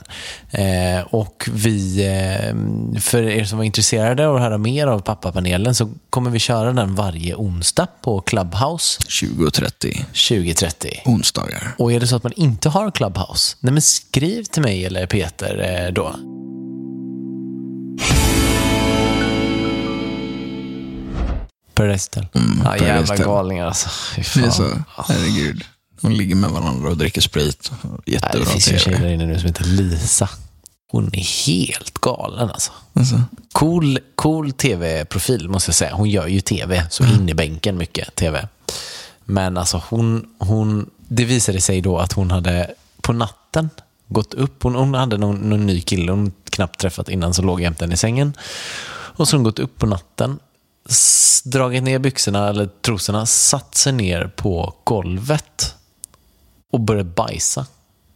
[0.52, 5.76] Eh, och vi, eh, för er som var intresserade av att höra mer av pappapanelen
[5.76, 11.02] så kommer vi köra den varje onsdag på Clubhouse 20.30 2030.
[11.06, 11.76] onsdagar.
[11.78, 15.06] Och är det så att man inte har Clubhouse, nej men skriv till mig eller
[15.06, 16.16] Peter eh, då.
[21.74, 22.28] Paradise Hotel.
[22.34, 23.90] Mm, ja, jävla galningar alltså.
[24.16, 24.64] Det är så,
[24.98, 25.64] herregud.
[26.02, 27.72] De ligger med varandra och dricker sprit.
[28.06, 30.30] Jättebra det finns ju en tjej där inne nu som heter Lisa.
[30.92, 32.72] Hon är helt galen alltså.
[32.94, 33.22] Alltså,
[33.52, 35.94] Cool, cool tv-profil måste jag säga.
[35.94, 38.48] Hon gör ju tv, så in i bänken mycket tv.
[39.26, 42.72] Men alltså hon, hon, det visade sig då att hon hade
[43.02, 43.70] på natten
[44.08, 44.64] gått upp.
[44.64, 47.94] Hon, hon hade någon, någon ny kille hon knappt träffat innan som låg jämte henne
[47.94, 48.34] i sängen.
[48.92, 50.40] Och så hon gått upp på natten,
[51.44, 55.76] dragit ner byxorna eller trosorna, satt sig ner på golvet
[56.74, 57.66] och började bajsa.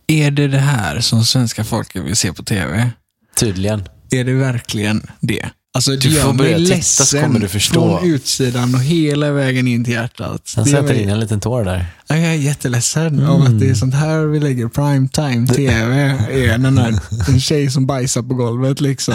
[0.08, 2.90] Är det det här som svenska folket vill se på tv?
[3.36, 3.84] Tydligen.
[4.12, 5.50] Är det verkligen det?
[5.76, 7.98] Alltså, det Du får mig börja titta så kommer du förstå.
[8.00, 10.54] från utsidan och hela vägen in till hjärtat.
[10.56, 11.86] Han sätter in en liten tår där.
[12.08, 13.30] Ja, Jag är jätteledsen Mm.
[13.30, 15.96] av att det är sånt här vi lägger prime time tv.
[16.32, 17.00] Är den här,
[17.30, 19.14] en tjej som bajsar på golvet liksom.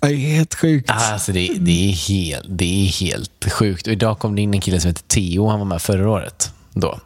[0.00, 0.90] Det är helt sjukt.
[0.90, 3.86] Alltså det, det, är helt, det är helt sjukt.
[3.86, 5.48] Och idag kom det in en kille som heter Theo.
[5.48, 6.52] Han var med förra året.
[6.72, 7.00] Då.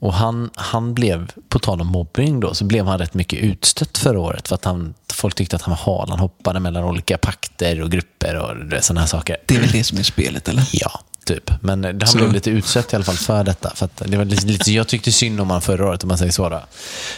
[0.00, 3.98] Och han, han blev, på tal om mobbning då, så blev han rätt mycket utstött
[3.98, 4.48] förra året.
[4.48, 6.10] För att han, folk tyckte att han var hal.
[6.10, 9.36] Han hoppade mellan olika pakter och grupper och sådana här saker.
[9.46, 10.68] Det är väl det som är spelet eller?
[10.72, 11.50] Ja, typ.
[11.60, 13.72] Men han Så- blev lite utsatt i alla fall för detta.
[13.74, 16.32] För det var lite, lite, jag tyckte synd om honom förra året, om man säger
[16.32, 16.48] så.
[16.48, 16.60] Då.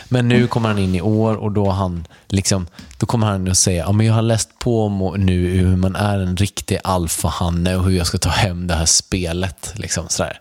[0.09, 2.67] Men nu kommer han in i år och då, han liksom,
[2.99, 5.97] då kommer han att säga ja, men jag har läst på om nu hur man
[5.97, 9.73] är en riktig alfahanne och hur jag ska ta hem det här spelet.
[9.77, 10.41] Liksom, sådär.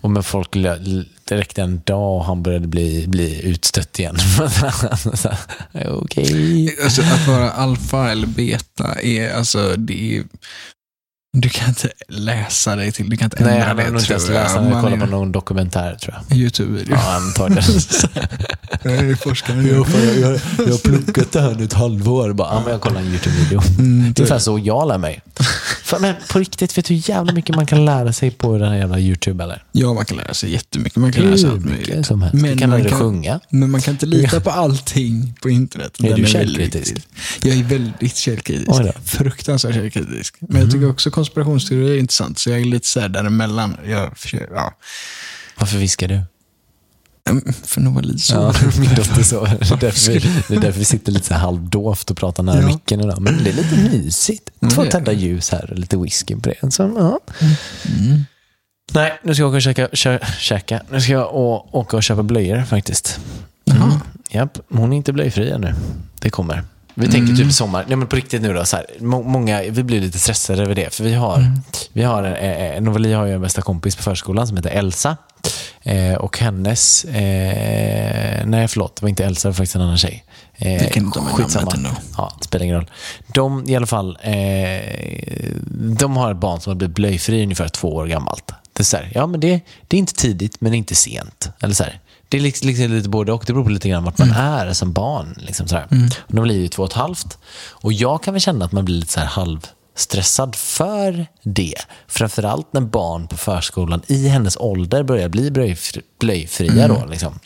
[0.00, 4.16] Och men folk, det räckte en dag och han började bli, bli utstött igen.
[5.88, 6.76] Okej.
[6.84, 10.24] Alltså, att vara alfa eller beta är, alltså, det är,
[11.36, 14.12] du kan inte läsa dig till, du kan inte ändra Nej, han det nog inte
[14.12, 14.34] ens jag.
[14.34, 14.54] läst.
[14.56, 16.38] Han kollat på någon dokumentär tror jag.
[16.38, 16.94] Youtube-video.
[16.96, 17.64] Ja, antagligen.
[18.84, 19.62] Jag är forskare.
[19.62, 22.32] Jag, jag, jag, jag har pluggat det här nu ett halvår.
[22.32, 23.62] Bara, ja, men jag kollar en YouTube-video.
[23.78, 24.18] Mm, Det är typ.
[24.18, 25.20] ungefär så jag lär mig.
[25.84, 28.68] För, men på riktigt, vet du hur jävla mycket man kan lära sig på den
[28.68, 29.44] här jävla YouTube?
[29.44, 29.62] Eller?
[29.72, 30.96] Ja, man kan lära sig jättemycket.
[30.96, 32.06] Man kan lära sig allt möjligt.
[32.06, 32.44] som helst.
[32.44, 33.40] du kan lära dig sjunga.
[33.50, 35.96] Men man kan inte lita på allting på internet.
[36.00, 36.94] Är Den du källkritisk?
[37.42, 38.68] Jag är väldigt källkritisk.
[38.80, 38.92] Mhm.
[39.04, 40.36] Fruktansvärt källkritisk.
[40.40, 43.76] Men jag tycker också konspirationsteorier är intressant, så jag är lite så här däremellan.
[43.86, 44.72] Jag försöker, ja.
[45.58, 46.20] Varför viskar du?
[47.30, 48.34] Mm, För nog var lite så.
[48.34, 49.44] Ja, min dotter så.
[49.44, 50.18] Det är, därför vi,
[50.48, 52.66] det är därför vi sitter lite så halvdovt och pratar nära Ja.
[52.66, 53.20] micken idag.
[53.20, 54.50] Men det är lite mysigt.
[54.62, 56.72] Mm, Två tända ljus här och lite whisky på det.
[56.72, 57.20] Så, ja.
[57.98, 58.24] Mm.
[58.92, 59.88] Nej, nu ska jag åka och käka.
[59.92, 60.82] Kä, käka.
[60.90, 61.34] Nu ska jag
[61.74, 63.20] åka och köpa blöjor faktiskt.
[63.64, 64.00] Jaha.
[64.30, 65.74] Japp, hon är inte blöjfri ännu.
[66.20, 66.64] Det kommer.
[66.94, 67.84] Vi tänker typ sommar.
[67.88, 68.64] Nej men på riktigt nu då.
[68.64, 70.94] Så här, må, många, vi blir lite stressade över det.
[70.94, 71.52] För vi har,
[71.92, 75.16] vi har eh, Novali har ju en bästa kompis på förskolan som heter Elsa.
[75.82, 79.98] Eh, och hennes, eh, nej förlåt, det var inte Elsa, det var faktiskt en annan
[79.98, 80.24] tjej.
[80.56, 81.90] Eh, Det kan inte ha med namnet ändå.
[82.16, 82.90] Ja, det spelar ingen roll.
[83.26, 84.32] De i alla fall, eh,
[85.98, 88.52] de har ett barn som har blivit blöjfri ungefär två år gammalt.
[88.72, 91.48] Det är, så här, ja, men det, det är inte tidigt, men inte sent.
[91.60, 92.00] Eller så här,
[92.32, 93.44] det är liksom, liksom lite både och.
[93.46, 95.34] Det beror på lite grann vart man är som barn.
[95.38, 95.86] Liksom så här.
[96.28, 97.38] Och de blir ju två och ett halvt.
[97.70, 101.74] Och jag kan väl känna att man blir lite så här halvstressad för det.
[102.08, 106.88] Framförallt när barn på förskolan i hennes ålder börjar bli blöjfri, blöjfria.
[106.88, 107.38] Då, liksom.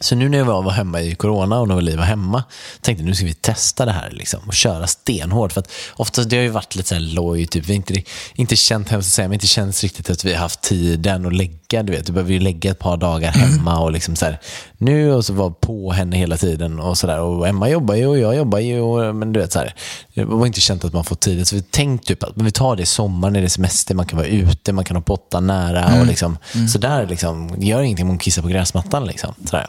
[0.00, 2.44] Så nu när jag var, hemma i corona och Novali var hemma,
[2.80, 5.52] tänkte jag nu ska vi testa det här liksom, och köra stenhårt.
[5.52, 7.64] För att oftast det har ju varit lite så här loj, typ.
[7.66, 8.02] vi har inte,
[8.34, 11.34] inte känt, hemskt att säga, men inte känns riktigt att vi har haft tiden att
[11.34, 11.58] lägga.
[11.82, 14.40] Du vet, du behöver ju lägga ett par dagar hemma och liksom så här,
[14.78, 17.20] nu och så vara på henne hela tiden och sådär.
[17.20, 19.74] Och Emma jobbar ju och jag jobbar ju, och, men du vet så här,
[20.14, 21.48] det var inte känt att man får tid.
[21.48, 23.94] Så vi tänkte typ att men vi tar det i sommar när det är semester,
[23.94, 26.38] man kan vara ute, man kan ha pottan nära och liksom,
[26.72, 29.34] så där liksom, gör ingenting om hon kissar på gräsmattan liksom.
[29.44, 29.68] Sådär.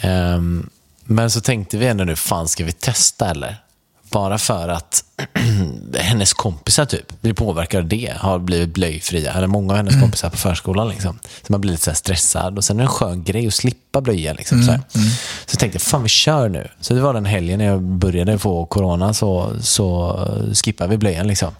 [0.00, 0.70] Ehm,
[1.04, 3.56] men så tänkte vi ändå nu, fan ska vi testa eller?
[4.10, 5.04] Bara för att
[5.94, 9.32] hennes kompisar typ blir påverkade av det, har blivit blöjfria.
[9.32, 10.88] Eller många av hennes kompisar på förskolan.
[10.88, 11.18] Liksom.
[11.42, 12.56] Så man blir lite så stressad.
[12.58, 14.32] Och sen är det en skön grej att slippa blöja.
[14.32, 14.80] Liksom, så, här.
[15.46, 16.68] så jag tänkte, fan vi kör nu.
[16.80, 20.18] Så det var den helgen när jag började få corona så, så
[20.64, 21.26] skippade vi blöjan.
[21.26, 21.50] Liksom.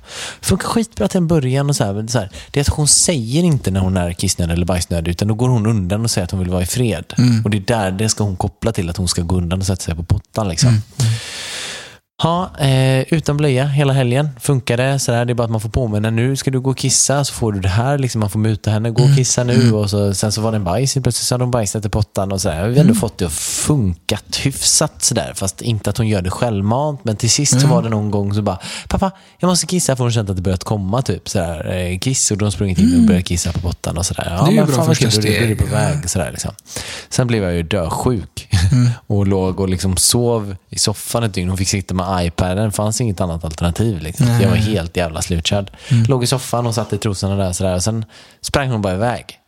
[0.40, 1.70] Funkar skitbra till en början.
[1.70, 4.52] Och så här, så här, det är att hon säger inte när hon är kissnödig
[4.52, 5.10] eller bajsnödig.
[5.10, 7.04] Utan då går hon undan och säger att hon vill vara i fred.
[7.44, 9.66] Och det är där det ska hon koppla till att hon ska gå undan och
[9.66, 10.48] sätta sig på pottan.
[10.48, 10.82] Liksom.
[12.22, 14.28] Ja, eh, utan blöja hela helgen.
[14.40, 14.98] Funkar det?
[14.98, 16.10] Sådär, det är bara att man får påminna.
[16.10, 17.98] Nu ska du gå och kissa, så får du det här.
[17.98, 18.90] Liksom, man får muta henne.
[18.90, 19.72] Gå och kissa nu.
[19.72, 20.94] Och så, sen så var det en bajs.
[20.94, 22.32] Plötsligt så hade hon bajsat i pottan.
[22.32, 22.68] Och sådär.
[22.68, 25.02] Vi har ändå fått det att funkat hyfsat.
[25.02, 25.32] Sådär.
[25.34, 27.04] Fast inte att hon gör det självmant.
[27.04, 28.58] Men till sist så var det någon gång så bara,
[28.88, 29.96] pappa, jag måste kissa.
[29.96, 32.30] För hon kände att det börjat komma typ, sådär, eh, kiss.
[32.30, 33.98] Och hon sprungit in och börjat kissa på pottan.
[33.98, 34.36] Och sådär.
[34.38, 36.10] Ja, Det är ju men bra första det på väg.
[36.10, 36.50] Sådär, liksom.
[37.08, 38.48] Sen blev jag ju dösjuk.
[39.06, 41.48] och låg och liksom sov i soffan ett dygn.
[41.48, 42.72] Hon fick sitta med iPaden.
[42.72, 44.02] Fanns inget annat alternativ.
[44.02, 44.26] Liksom.
[44.26, 45.70] Jag var helt jävla slutkörd.
[46.08, 47.52] Låg i soffan och satte i trosorna där.
[47.52, 47.74] Sådär.
[47.74, 48.04] Och sen
[48.40, 49.40] sprang hon bara iväg.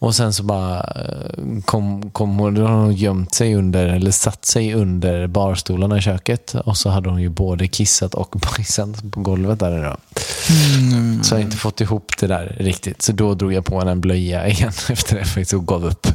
[0.00, 4.44] Och sen så bara eh, kom, kom hon, då hon gömt sig under, eller satt
[4.44, 6.54] sig under barstolarna i köket.
[6.54, 9.96] Och så hade hon ju både kissat och bajsat på golvet där idag.
[10.78, 11.22] Mm.
[11.22, 13.02] Så jag har inte fått ihop det där riktigt.
[13.02, 16.06] Så då drog jag på henne en blöja igen efter det faktiskt och gav upp.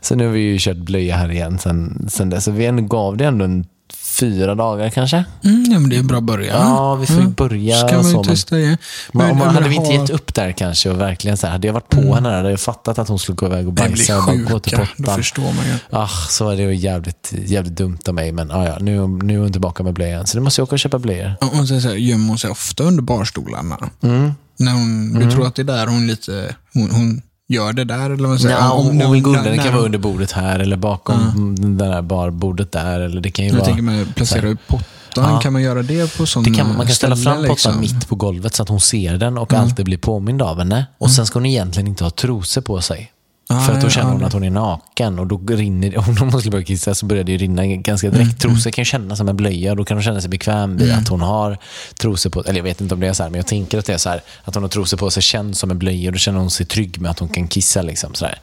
[0.00, 2.44] Så nu har vi ju kört blöja här igen sen, sen dess.
[2.44, 3.64] Så vi gav det ändå en
[4.12, 5.24] fyra dagar kanske.
[5.44, 6.60] Mm, ja, men det är en bra början.
[6.60, 7.32] Ja, vi får ju Mm.
[7.32, 8.76] börja Ska man så, men- testa det.
[9.12, 11.66] Men, man, eller hade vi inte gett upp där kanske och verkligen så här, hade
[11.66, 14.18] jag varit på henne där, hade jag fattat att hon skulle gå iväg och bajsa
[14.18, 14.88] och bara gå till sjuka.
[14.96, 15.16] Då pottan.
[15.16, 15.74] förstår man ju.
[15.90, 19.34] Ah, så är det ju jävligt, jävligt dumt av mig, men ah, ja, nu, nu
[19.34, 20.26] är hon tillbaka med blöjan.
[20.26, 21.32] Så nu måste jag åka och köpa blöjor.
[21.40, 23.78] Ja, så här, gömmer hon sig ofta under barstolarna?
[24.02, 24.32] Mm.
[24.58, 27.22] När hon, Du tror att det är där hon lite, hon, hon
[27.52, 28.10] gör det där?
[28.10, 28.56] Eller vad säger?
[28.56, 32.72] Ja, om, under, det när kan vara under bordet här eller bakom det där barbordet
[32.72, 33.00] där.
[33.00, 33.66] Eller det kan ju Jag vara...
[33.66, 34.84] tänker mig placera ut pottan.
[35.16, 35.40] Ja.
[35.40, 37.80] Kan man göra det på sån Det kan, man kan ställa fram pottan liksom?
[37.80, 40.86] mitt på golvet så att hon ser den och alltid blir påmind av henne.
[40.98, 43.12] Och sen ska hon egentligen inte ha trosor på sig.
[43.52, 46.40] Ah, För att då känner hon att hon är naken och då rinner Om hon
[46.40, 48.40] skulle börja kissa så börjar det rinna ganska Mm, direkt.
[48.40, 50.92] Trosor kan ju kännas som en blöja och då kan hon känna sig bekväm vid
[50.92, 51.58] att hon har
[52.00, 53.84] trosor på Eller jag vet inte om det är så här, men jag tänker att
[53.86, 54.22] det är så här.
[54.44, 56.66] Att hon har trosor på sig känns som en blöja och då känner hon sig
[56.66, 57.82] trygg med att hon kan kissa.
[57.82, 58.38] Liksom, så, här.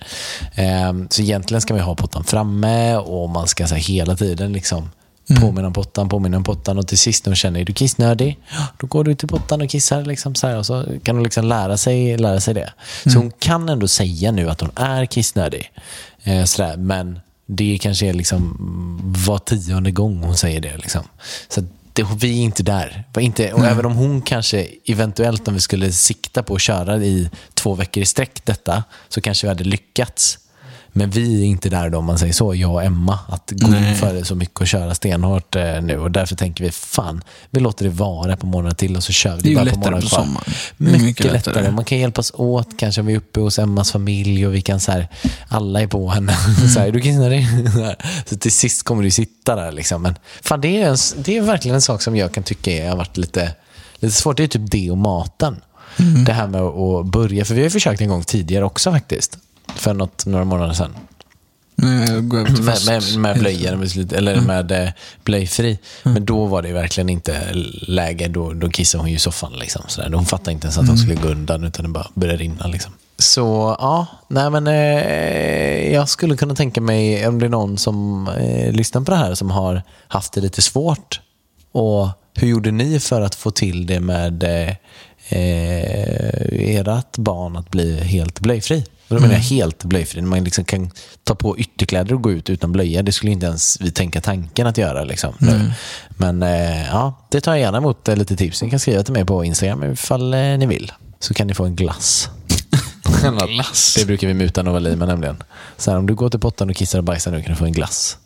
[0.56, 4.54] Ehm, så egentligen ska man ha pottan framme och man ska så här, hela tiden
[4.54, 4.90] liksom
[5.36, 8.40] Påminna om pottan, påminna om pottan och till sist när hon känner, är du kissnödig?
[8.78, 10.06] Då går du till pottan och kissar.
[10.06, 12.74] Liksom, så här, och så kan hon liksom lära sig, lära sig det.
[13.04, 15.72] Så hon kan ändå säga nu att hon är kissnödig.
[16.24, 20.78] Eh, så där, men det kanske är liksom mm, var tionde gång hon säger det.
[20.78, 21.04] Liksom.
[21.50, 21.62] Så
[21.94, 23.04] det, vi är inte där.
[23.20, 27.30] Inte, och även om hon kanske eventuellt om vi skulle sikta på att köra i
[27.54, 30.38] två veckor i sträck detta så kanske vi hade lyckats.
[30.94, 33.68] Men vi är inte där då, om man säger så, jag och Emma, att gå
[33.68, 36.00] in för det så mycket och köra stenhårt eh, nu.
[36.00, 39.36] Och därför tänker vi, fan, vi låter det vara på månader till och så kör
[39.36, 40.20] vi Det är ju bara månader på kvar.
[40.20, 40.54] sommaren.
[40.78, 41.56] Mycket, mycket lättare.
[41.56, 41.72] lättare.
[41.72, 44.92] Man kan hjälpas åt, kanske vi är uppe hos Emmas familj och vi kan så
[44.92, 45.08] här,
[45.48, 46.38] alla är på henne.
[46.58, 46.70] Mm.
[46.74, 47.48] så här, du dig.
[48.26, 50.02] Så till sist kommer du sitta där liksom.
[50.02, 52.90] Men fan, det, är en, det är verkligen en sak som jag kan tycka är,
[52.90, 53.56] har varit lite,
[54.00, 54.38] lite svårt.
[54.38, 55.62] Det är typ det och maten.
[56.00, 56.26] Mm.
[56.26, 59.38] Det här med att börja, för vi har försökt en gång tidigare också faktiskt.
[59.76, 60.96] För något, några månader sedan.
[61.76, 64.90] Nej, Med, med, med med slut- eller med eh,
[65.24, 65.78] blöjfri.
[66.04, 67.54] Men då var det verkligen inte
[67.88, 68.28] läge.
[68.28, 69.54] Då, då kissade hon ju i soffan.
[69.60, 70.10] Liksom, sådär.
[70.14, 72.68] Hon fattade inte ens att hon skulle gå undan, utan det bara började rinna.
[72.68, 72.92] Liksom.
[73.18, 78.28] Så ja, nej men eh, jag skulle kunna tänka mig om det är någon som
[78.28, 81.22] eh, lyssnar på det här som har haft det lite svårt.
[81.72, 84.70] Och hur gjorde ni för att få till det med eh,
[85.40, 88.86] eh, ert barn att bli helt blöjfri?
[89.10, 90.22] Och då menar jag helt blöjfri.
[90.22, 90.92] Man liksom kan
[91.24, 93.04] ta på ytterkläder och gå ut utan blöja.
[93.04, 95.04] Det skulle inte ens vi tänka tanken att göra.
[95.04, 95.72] Liksom, nu.
[96.10, 98.62] Men eh, ja, det tar jag gärna emot eh, lite tips.
[98.62, 100.92] Ni kan skriva till mig på Instagram ifall eh, ni vill.
[101.20, 102.30] Så kan ni få en glass.
[103.48, 103.96] Glass.
[104.00, 105.44] Det brukar vi muta Novali med nämligen.
[105.78, 107.66] Så här, om du går till pottan och kissar och bajsar nu kan du få
[107.66, 108.18] en glass.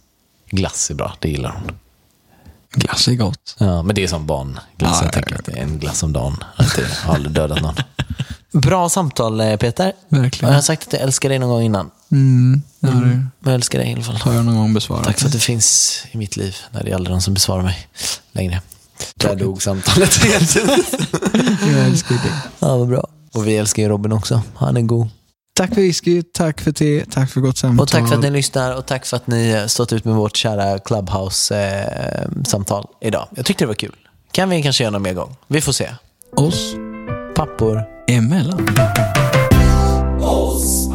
[0.49, 1.71] Glass är bra, det gillar hon.
[2.71, 3.55] Glass är gott.
[3.59, 4.63] Ja, men det är som barnglass.
[4.77, 5.37] Ja, jag ja, tänker ja.
[5.39, 6.43] att det är en glass om dagen.
[6.55, 7.75] Att det har aldrig dödat någon.
[8.53, 9.93] Bra samtal eh, Peter.
[10.09, 10.49] Verkligen.
[10.51, 11.91] Jag har sagt att jag älskar dig någon gång innan.
[12.11, 14.15] Mm, ja, det Men jag älskar dig i alla fall.
[14.15, 15.03] har jag någon gång besvarat.
[15.03, 16.55] Tack för att du finns i mitt liv.
[16.71, 17.87] när det är aldrig någon som besvarar mig
[18.31, 18.61] längre.
[19.15, 20.55] Där dog samtalet helt.
[21.75, 22.31] Jag älskar dig.
[22.59, 23.07] ja, vad bra.
[23.33, 24.41] Och vi älskar ju Robin också.
[24.55, 25.07] Han är god.
[25.55, 27.83] Tack för whisky, tack för te, tack för gott samtal.
[27.83, 30.15] Och tack för att ni lyssnar och tack för att ni eh, stått ut med
[30.15, 33.27] vårt kära Clubhouse-samtal idag.
[33.35, 33.95] Jag tyckte det var kul.
[34.31, 35.35] Kan vi kanske göra någon mer gång?
[35.47, 35.89] Vi får se.
[36.35, 36.73] Oss
[37.35, 38.67] Pappor emellan.
[40.19, 40.87] Oss